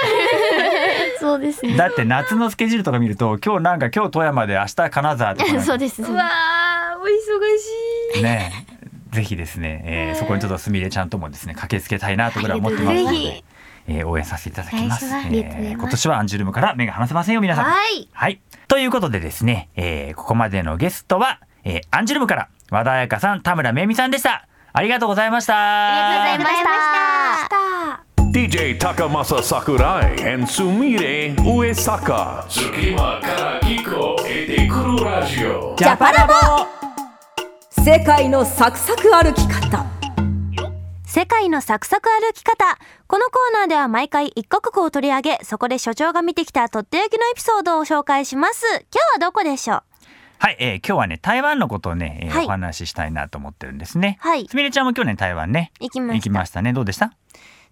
[1.21, 1.77] そうですね。
[1.77, 7.09] だって夏のスケジュールとか見ると今日なんか今日富山で明日金沢とか そうですうわーお忙
[8.17, 8.23] しい。
[8.23, 8.67] ね
[9.15, 13.45] ぜひですね、えーそこにちょっとすみれちゃんともですね駆けつけたいなとぐらい思ってますので、
[13.89, 15.07] えー応援させていただきます。
[15.07, 17.65] えー今年はアンジュルムから目が離せませんよ皆さん。
[17.65, 18.41] はいはい。
[18.69, 24.47] ということでですね、えーここまでのゲストは、えーアンジュルムから和田彩香さん、田村めいみさんでした。
[24.73, 25.55] ありがとうございました。
[25.55, 26.71] ありがとうございま
[27.45, 28.05] した。
[28.35, 32.45] DJ Takamasa Sakurai and Sumire Uesaka.
[32.49, 35.77] Tsukima Karahiko et Kuru Radio.
[35.77, 36.84] ジャパラボ
[37.85, 39.85] 世界のサクサク歩き方。
[41.05, 42.79] 世界のサクサク歩き方。
[43.07, 48.65] このコーナーでは毎回一カ国を取り上げそこで所長が見てきたとっておきのエピソードを紹介します。
[48.91, 49.83] 今日はどこでしょう？
[50.39, 52.47] はい、えー今日はね台湾のことをね、えーはい。
[52.47, 54.17] お話ししたいなと思ってるんですね。
[54.21, 54.49] はい。
[54.49, 55.71] すみれちゃんも去年台湾ね。
[55.79, 56.15] 行きました。
[56.15, 56.73] 行きましたね。
[56.73, 57.13] どうでした？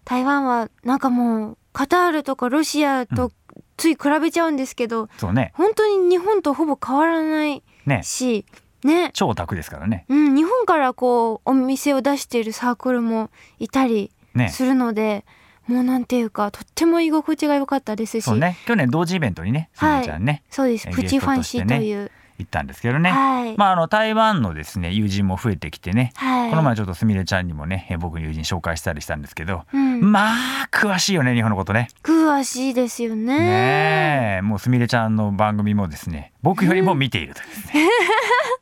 [0.04, 3.32] 台湾はなんかもうカタールとかロシアと
[3.78, 8.02] つい比べちゃうんですけど、そうね、本当に日本とほぼ変わらないね。
[8.04, 8.44] し
[8.84, 9.10] ね。
[9.12, 10.04] 超オタクですからね。
[10.08, 14.48] うん、日本からこうお店を出しているサークルもいたりね。
[14.48, 15.24] するので、
[15.66, 18.32] もうなんていうかとっても居心地が良かったですし。
[18.32, 20.88] ね、去年同時イベントにね、すみれちゃんね、そうです。
[20.88, 23.10] えープチファンシーという、行ったんですけどね。
[23.10, 30.32] はい、まああの台湾のですね友人も増えてきてね、はい、この前ちょっとすみれちゃんにもねえー僕の友人紹介したりしたんですけど、うん、ま
[30.64, 31.88] あ詳しいよね日本のことね。
[32.02, 33.38] 詳しいですよね。
[33.38, 34.42] ねえ。
[34.42, 37.88] もうすみれちゃんの番組もですね僕よりも見ているというですね。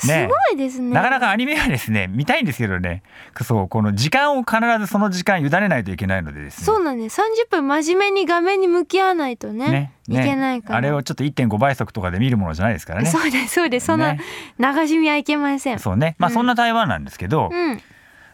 [0.00, 0.90] すごいですね。
[0.90, 3.02] なかなかアニメはですね見たいんですけどね。
[3.42, 6.64] そうこの時間を必ずその時間委ねないといけないのでですね。
[6.64, 7.20] そうなんです。
[7.20, 13.10] 30分真面目に画面に向き合わないとねねいけないから、あれをちょっと1.5倍速とかで見るものじゃないですからね。
[13.10, 13.86] そうですそうです。
[13.86, 14.20] そんなね。
[14.58, 15.78] 流し見はいけません。
[15.78, 16.16] そうね。
[16.18, 16.34] まあうん。
[16.34, 17.80] そんな台湾なんですけど、うん。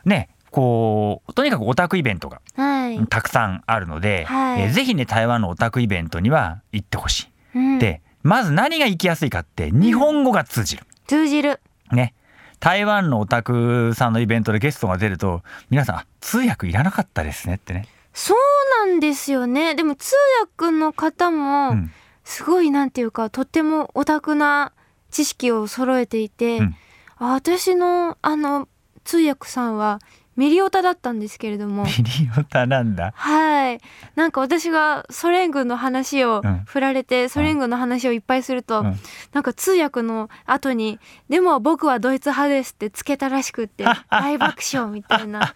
[0.05, 4.63] ねこうとにかくオタクイベントがはい、たくさんあるので、はい。
[4.63, 7.59] えーぜひね台湾のオタクイベントには行ってほしい。
[7.59, 10.85] うん、でまず何が行きやすいかって日本語が通じる。
[11.07, 11.61] 通じる。
[11.93, 12.15] ね。
[12.59, 17.87] 台湾のオタクさんのイベントでゲストが出ると皆さんあ通訳いらなかったですねってね。
[18.15, 19.75] そうなんですよね。
[19.75, 21.93] でも通訳の方も、うん。
[22.25, 24.73] すごいなんていうかとってもオタクな
[25.13, 26.77] 知識を揃えていて、うん。
[27.19, 28.69] あ私のあの
[29.05, 30.01] 通訳さんは
[30.37, 31.85] ミリオタだったんですけれども。
[31.85, 32.03] ミリ
[32.39, 33.13] オタなんだ。
[33.17, 33.81] はい。
[34.15, 36.63] なんか私がソ連軍の話をうん。
[36.67, 38.99] 振られて、ソ連軍の話をいっぱいすると、うん。
[39.33, 45.55] なんか通訳の後に「でも僕はドイツ派です」ってつけたらしくって大爆笑みたいな。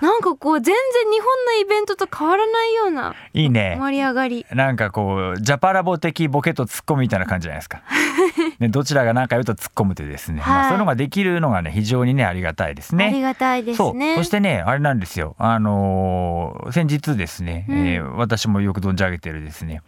[0.00, 0.74] なんかこう全然
[1.12, 3.76] 日本のイベントと変わらないようないいね。
[3.78, 4.46] 盛り上がり。
[4.52, 7.82] なんかこうジャパラボ的ボケとツッコミみたいな感じじゃないですか。
[8.60, 13.22] ね、どちらが何か言うと突っ込むというですね、まあ、はいそういうのができるのがね非常にねありがたいですありね。
[13.22, 14.16] がたいですそうね。
[14.16, 19.82] そしてねあれなんですよあのー先日ですね、うんえー私もよく存じ上げてるですね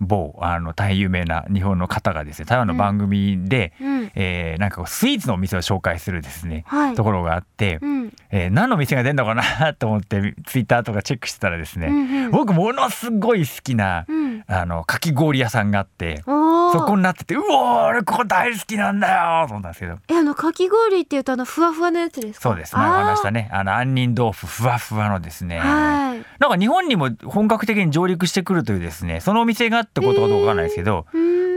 [0.00, 6.94] 某あの大変有名な日本の方がですね台湾の番組で、うん、えーなんかスイーツのお店を紹介するですね、はい。
[6.94, 11.94] ところがあって、うん、えー何の店が出るのかなと思ってツイッターとかチェックしてたらですね、うん
[12.24, 12.30] うん。
[12.30, 16.96] 僕ものすごい好きな、うん、あのかき氷屋さんがあっておそこお。
[16.96, 19.98] になっててうおー俺ここ大好きなんだよと思ったんですけど。
[20.08, 22.50] えあのかき氷っていうとあのふわふわのやつですか？
[22.50, 22.74] そうです。
[22.76, 23.04] ねおあー。
[23.04, 25.58] 話したねあの杏仁豆腐ふわふわのですね。
[25.58, 26.24] はい。
[26.38, 31.06] なんか日本にも本格的に上陸してくるというですねそのお店があってことかどうかわかんないですけど、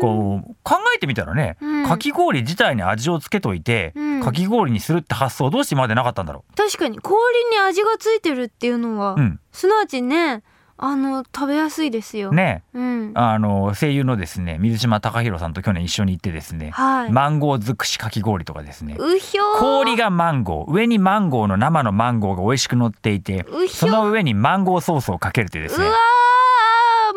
[0.02, 7.18] こう考えてみたらね、うんかき氷自体に味をつけといて、うんかき氷にするって発想どうして今までなかったんだろ確かに氷
[7.50, 9.20] に味がついてるっていうのは、う。
[9.20, 10.44] うん、すなわちね
[10.84, 12.32] あの食べやすいですよ。。
[12.32, 13.12] ねうん。
[13.14, 17.12] あの声優のですね水島貴弘さんと去年一緒に行ってですね、はい。
[17.12, 19.60] マンゴー尽くしかき氷とかですねうひょー。
[19.60, 26.31] 氷がマンゴー上にマンゴーの生のマンゴーが美味しく乗っていてその上にマンゴーソースをかけるというですねうわー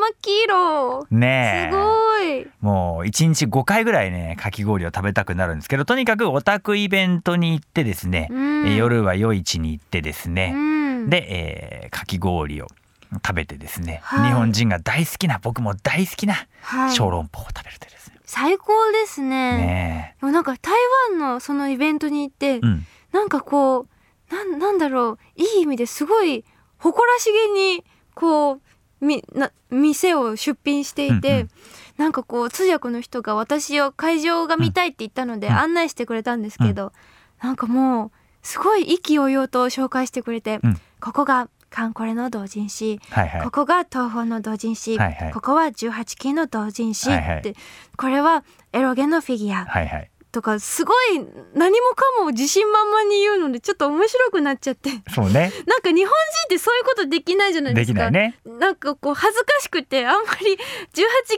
[0.04, 1.06] 真っ黄色。
[1.10, 2.46] ねえすごい。
[2.60, 10.58] もう1日5回ぐらいねかき氷を食べたくなるんですけどとにかくオタクイベントに行ってですね、うんえー夜は夜市に行ってですね、う
[11.06, 11.10] ん。
[11.10, 12.66] で、えーかき氷を
[13.12, 16.94] 食べてですね、はい日本人が大好きな僕も大好きなはい。
[16.94, 18.18] 小籠包を食べるとですね。
[18.26, 19.28] 最高ですね。
[19.28, 20.74] ねでもなんか台
[21.10, 23.86] 湾のそのイベントに行って、えうん、なんかこ
[24.30, 26.44] うなんなんだろういい意味ですごい
[26.78, 27.84] 誇らしげに
[28.14, 28.60] こう
[29.00, 31.50] みな店を出品していて、うんうん。
[31.96, 35.54] なんかこう通訳の人が私を会場が見たいって言ったのでうん。
[35.54, 36.92] 案内してくれたんですけど、
[37.42, 38.10] なんかもう
[38.42, 40.80] すごい意気揚々と紹介してくれて、うん。
[41.00, 43.42] ここがカンコレの同人誌、はいはい。
[43.42, 45.32] ここが東宝の同人誌、はいはい。
[45.32, 47.54] ここは18金の同人誌って、はいはい。
[47.96, 50.96] これはエロゲのフィギュア、はいはいとかすごい
[51.54, 54.90] 何もかも自信満々に言うのでちょっと面白くなっちゃって。
[55.14, 55.52] そうね。
[55.66, 56.10] なんか日本人
[56.46, 58.02] ってそういうことできないじゃないでですきか。
[58.02, 58.38] ないね。
[58.44, 60.58] なんかこう恥ずかしくてあんまり18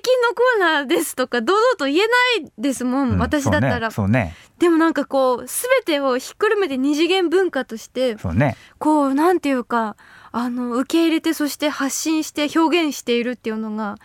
[0.00, 1.98] 禁のコーナーですとか堂々と言え
[2.40, 4.34] ないですもん、うん私だったら、そうね。
[4.58, 8.56] でもなんかこう全てをひっくるめて二次元文化としてそうね。
[8.78, 9.96] こうなんていうか
[10.32, 13.96] あの受け入れてそして発信して表現しているっていうのが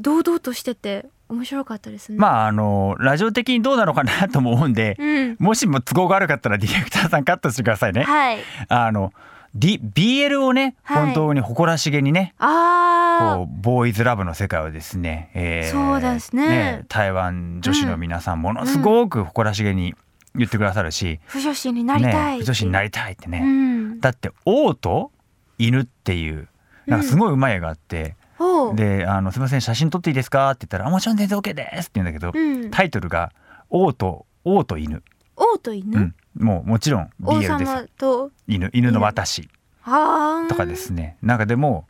[0.00, 2.18] 堂々としてて面白かったですね。
[2.18, 8.02] まああのラジオ的にどうなのかなとも思うんで、うん、もしも都合が悪かったらディレクターさんカットしてくださいね。
[8.02, 8.38] はい。
[8.68, 9.12] あの、
[9.54, 19.94] D、BL をねはい本当に誇らしげにね、あこうボーイズラブの世界をですね,、えーそうですね台湾女子の皆さんものすごく誇らしげに
[20.34, 22.38] 言ってくださるし、あ、不女子になりたい。
[22.38, 24.00] ね、女子になりたいってね、うん。
[24.00, 25.10] だって王と
[25.58, 26.48] 犬っていう
[26.86, 28.16] なんかすごいうまい絵があって。
[28.74, 32.70] であの「すみません写真撮っていいですか?」って言ったらあ「もちろん全然 OK です」って言うんだけど、うん。
[32.70, 33.32] タイトルが
[33.70, 35.02] 「王と王と犬」
[35.36, 35.98] 王と犬？
[35.98, 36.14] うん、
[36.44, 38.30] もうもちろん王 BL です様と？
[38.46, 39.48] 犬犬の私
[39.84, 40.48] ああ。
[40.48, 41.86] とかですねなんかでも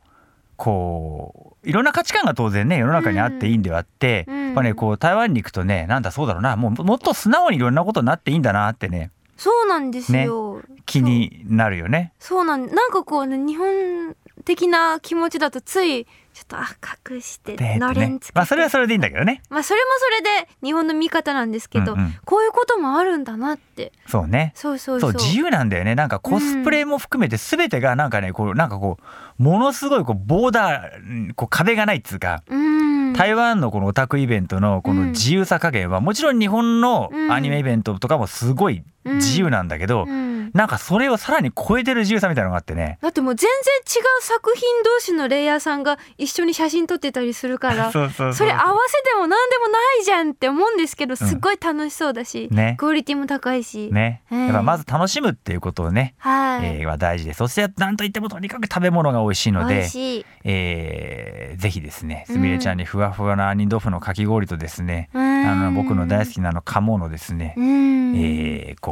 [0.57, 10.61] こういろんな価値観が当然ね世の中にあっていいんではあって、うんやっぱねこう台湾に行くとねなんだそうだろうなもうもっと素直にいろんなことになっていいんだなってねそうなんですよ。
[10.85, 12.13] 気になるよね。
[12.19, 16.67] そうなんなんかこうね日本的な気持ちだとついちょっとあ
[17.11, 19.43] 隠してでのれんつけて、まあそれはそれでいいんだけどね。
[19.51, 22.15] まあそれもそれで日本の見方なんですけど、うんうん。
[22.25, 23.93] こういうこともあるんだなって。
[24.07, 24.53] そうね。
[24.55, 25.13] そうそうそう。
[25.13, 25.95] 自由なんだよね。
[25.95, 28.99] なんかコスプレも含めて全てがなんかねこうなんかこ
[29.39, 32.43] うものすごいこうボーダーこう壁がないっつうか。
[32.49, 33.13] うん。
[33.13, 40.51] 台湾のこのオタクイベントのこの自由さ加減はもちろん日本のアニメイベントとかもすごい自由なんだけど、うん。
[40.55, 42.99] なんかそれをさらに超えてる自由さみたいなのがあってね。
[43.01, 52.77] だってもう全然違う作品同士のレイヤーさんが一緒に写真撮ってたりするから それ合わせても何でもないじゃんって思うんですけどすっごい楽しそうだし、ね。
[52.79, 65.47] クオリティも高いし、ね、ええやっぱまず楽しむっていうことをね、はい、えーは大事でそしてなんといってもとにかく食べ物が美味しいの美でい、えーぜひですねすみれちゃんにふわふわな杏仁豆腐のかき氷とですね、うん。
[65.47, 68.17] あの僕の大好きなあの鴨のですね、うん。
[68.17, 68.92] えーこ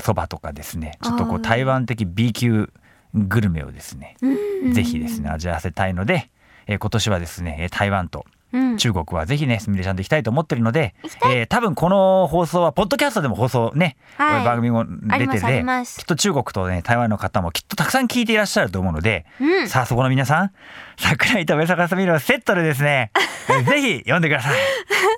[0.00, 2.70] そばとかですねちょっとこう台湾的 B 級
[3.14, 4.16] グルメをですね、
[4.72, 6.30] ぜひですね味わわせたいので、
[6.66, 8.76] えー今年はですねえー台湾とうん。
[8.78, 10.94] 中国はぜひねすみれちゃんと行きたいと思ってるので、
[11.30, 14.44] えー多分この放送はポッドキャストでも放送ね、はい。
[14.44, 19.68] 番組も出ててますきっと中国とね台湾の方もきっとたくさん聞いていらっしゃると思うので、うん。
[19.68, 20.50] さあそこの皆さん
[20.98, 23.12] 桜井と上坂すみれをセットでですね、
[23.48, 24.52] え ーぜひ読んでください。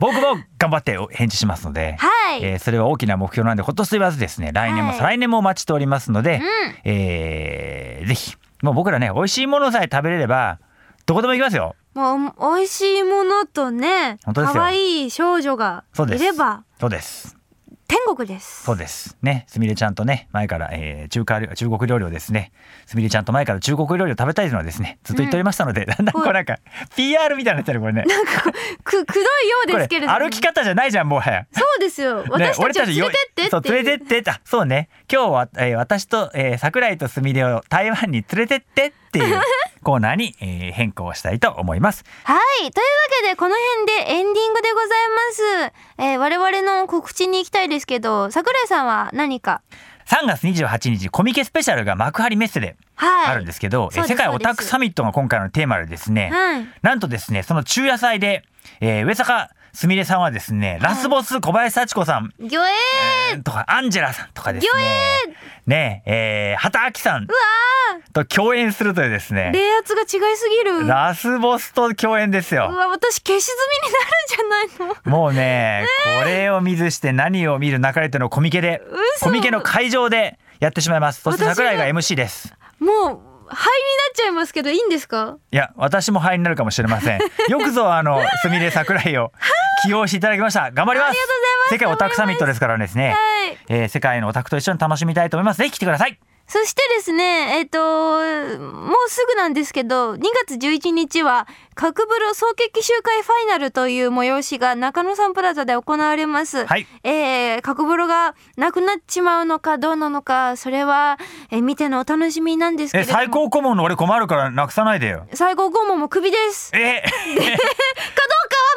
[0.00, 4.98] 僕も頑張ってお返事しますので、はい、えーそれは大きな目標なんでほっとして言わずですね来年もはい。
[4.98, 6.42] 再来年もお待ちしておりますので、うん。
[6.84, 8.36] えーぜひ。
[8.62, 10.58] もう僕らね美味しいものさえ食べれれば
[11.06, 16.22] どこでも行きますよもう美味しいものとね可愛い少女がそうです。
[16.22, 17.36] いればそうです。
[17.88, 18.62] 天国です。
[18.62, 19.16] そうです。
[19.20, 22.52] ねすみれちゃんとね前から、えー中華料中国料理をですね
[22.86, 26.58] すみれちゃんと前から中国料理を食べたいというのはですねずっと言っておりましたので、だんだんこうなんか
[26.94, 28.04] PR みたいになってるこれね。
[28.84, 29.28] くくどいよ
[29.64, 30.18] うですけれども。
[30.20, 31.46] 歩き方じゃないじゃんもはや。
[31.50, 32.24] そうですよ。
[32.28, 34.88] 私たちを連れてよってそう連れてってってあそうね。
[35.12, 39.40] 今日は、えー私と、えー桜井とすみれを台湾に連れてってっていう
[39.82, 42.04] コーナーに、えー変更したいと思います。
[42.24, 42.38] はい。
[42.60, 42.72] というわ
[43.22, 43.54] けでこの
[43.84, 44.88] 辺でエンディングでござい
[45.68, 49.62] ます、えー我々の告知に行きたいですけど桜井さんは何か
[50.06, 53.26] ？3月28日コミケスペシャルが幕張メッセではい。
[53.32, 56.68] あるんですけど、え世界オタクサミットが今回のテーマでですね、はい。
[56.82, 58.44] なんとですねその中野祭で、
[58.80, 62.32] えー上坂すみれさんはですね、ラスボス小林幸子さん。
[62.40, 64.72] ギョエーとかアンジェラさんとかですね。
[65.66, 67.28] ねえー、畑明さん。
[68.12, 69.52] と共演するというですね。
[69.54, 70.78] 冷圧が違いすぎる。
[70.78, 72.62] うラスボスと共演ですよ。
[72.62, 73.52] わ私消し済
[73.84, 75.10] みになるんじゃないの？
[75.12, 75.86] もうね、
[76.20, 78.82] これを見ずして何を見る中でとのコミケで、
[79.16, 79.26] 嘘。
[79.26, 81.22] コミケの会場でやってしまいます。
[81.22, 82.52] そして桜井が MC です。
[82.80, 83.22] もう灰になっ
[84.14, 85.36] ちゃいますけどいいんですか？
[85.52, 87.20] いや、私も灰になるかもしれません。
[87.48, 89.32] よくぞあのすみれ桜井を
[89.82, 90.70] 起用していただきました。
[90.70, 91.08] 頑張ります。
[91.10, 93.10] ありがとうございます世界オタクサミットですからですね。
[93.10, 95.58] はいえー世界のオタクと一緒に楽しみたいと思います。
[95.58, 96.18] ぜひ来てください。
[96.46, 101.46] そしてですね、えっ、と、もうすぐなんですけど、2月11日は、
[101.80, 106.66] 角風呂総決起集会ファイナルという催しが中野サンプラザで行われます。
[106.66, 111.18] はいえー、角風呂がなくなっちまうのかどうなのか、それは、
[111.50, 113.18] えー見てのお楽しみなんですけれえ、ども。
[113.18, 115.26] 最高顧問の俺困るからなくさないでよ。
[115.32, 116.70] 最高顧問もクビです。
[116.74, 117.50] え、 かどうかは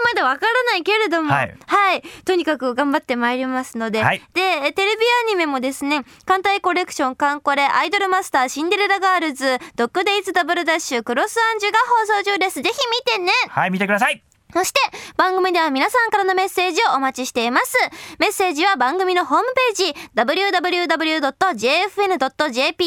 [0.05, 12.61] まだわからないけれども、ははいい、とにかく頑張ってまいりますので、はいでえテレビアニメもですね、艦隊コレクションカンコレ、アイドルマスター、シンデレラガールズ、ドッグデイズダブルダッシュ、クロスアンジュが放送中です。
[12.61, 13.31] ぜひ見てね。
[13.49, 14.23] はい、見てください。
[14.53, 14.79] そして
[15.17, 17.75] 番組では皆さんからのメッセージをお待ちしています。
[18.19, 20.85] メッセージは番組のホームページ www.jfn.jp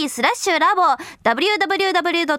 [0.08, 0.82] スラッシュラボ
[1.24, 2.30] www.jfn.jp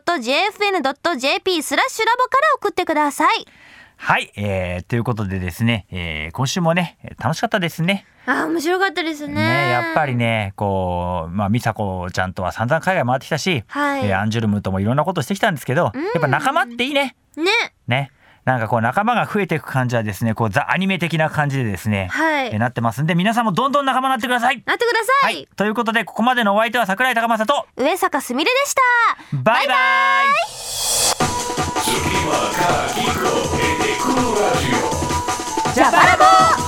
[1.62, 3.46] スラッシュラボから送ってください。
[3.98, 8.06] はい、えー、ということでですね、えー、今週もね楽しかったですね。
[8.28, 9.34] あー面白かったですね。
[9.34, 17.18] ねやっぱりねこうまあ美佐子ちゃんとは散々海外回ってきたし、はいえーアンジュルムともいろんなことしてきたんですけど、やっぱ仲間っていいね。
[17.38, 17.52] ね。
[17.88, 18.12] ね。
[18.46, 24.64] なんかこう仲間が増えていく感じはですねこうザ・アニメ的な感じでですね、はいえーなってますんで皆さんもどんどん仲間になってください。
[24.66, 25.36] なってください。
[25.36, 28.82] はい、ということでここまでのお相手は桜井高政と上坂すみれでした。
[29.38, 29.78] バイバイ
[31.84, 31.92] 次
[32.26, 33.28] はカキコ
[33.58, 36.18] エデクロラジオジャパラ
[36.62, 36.67] ボ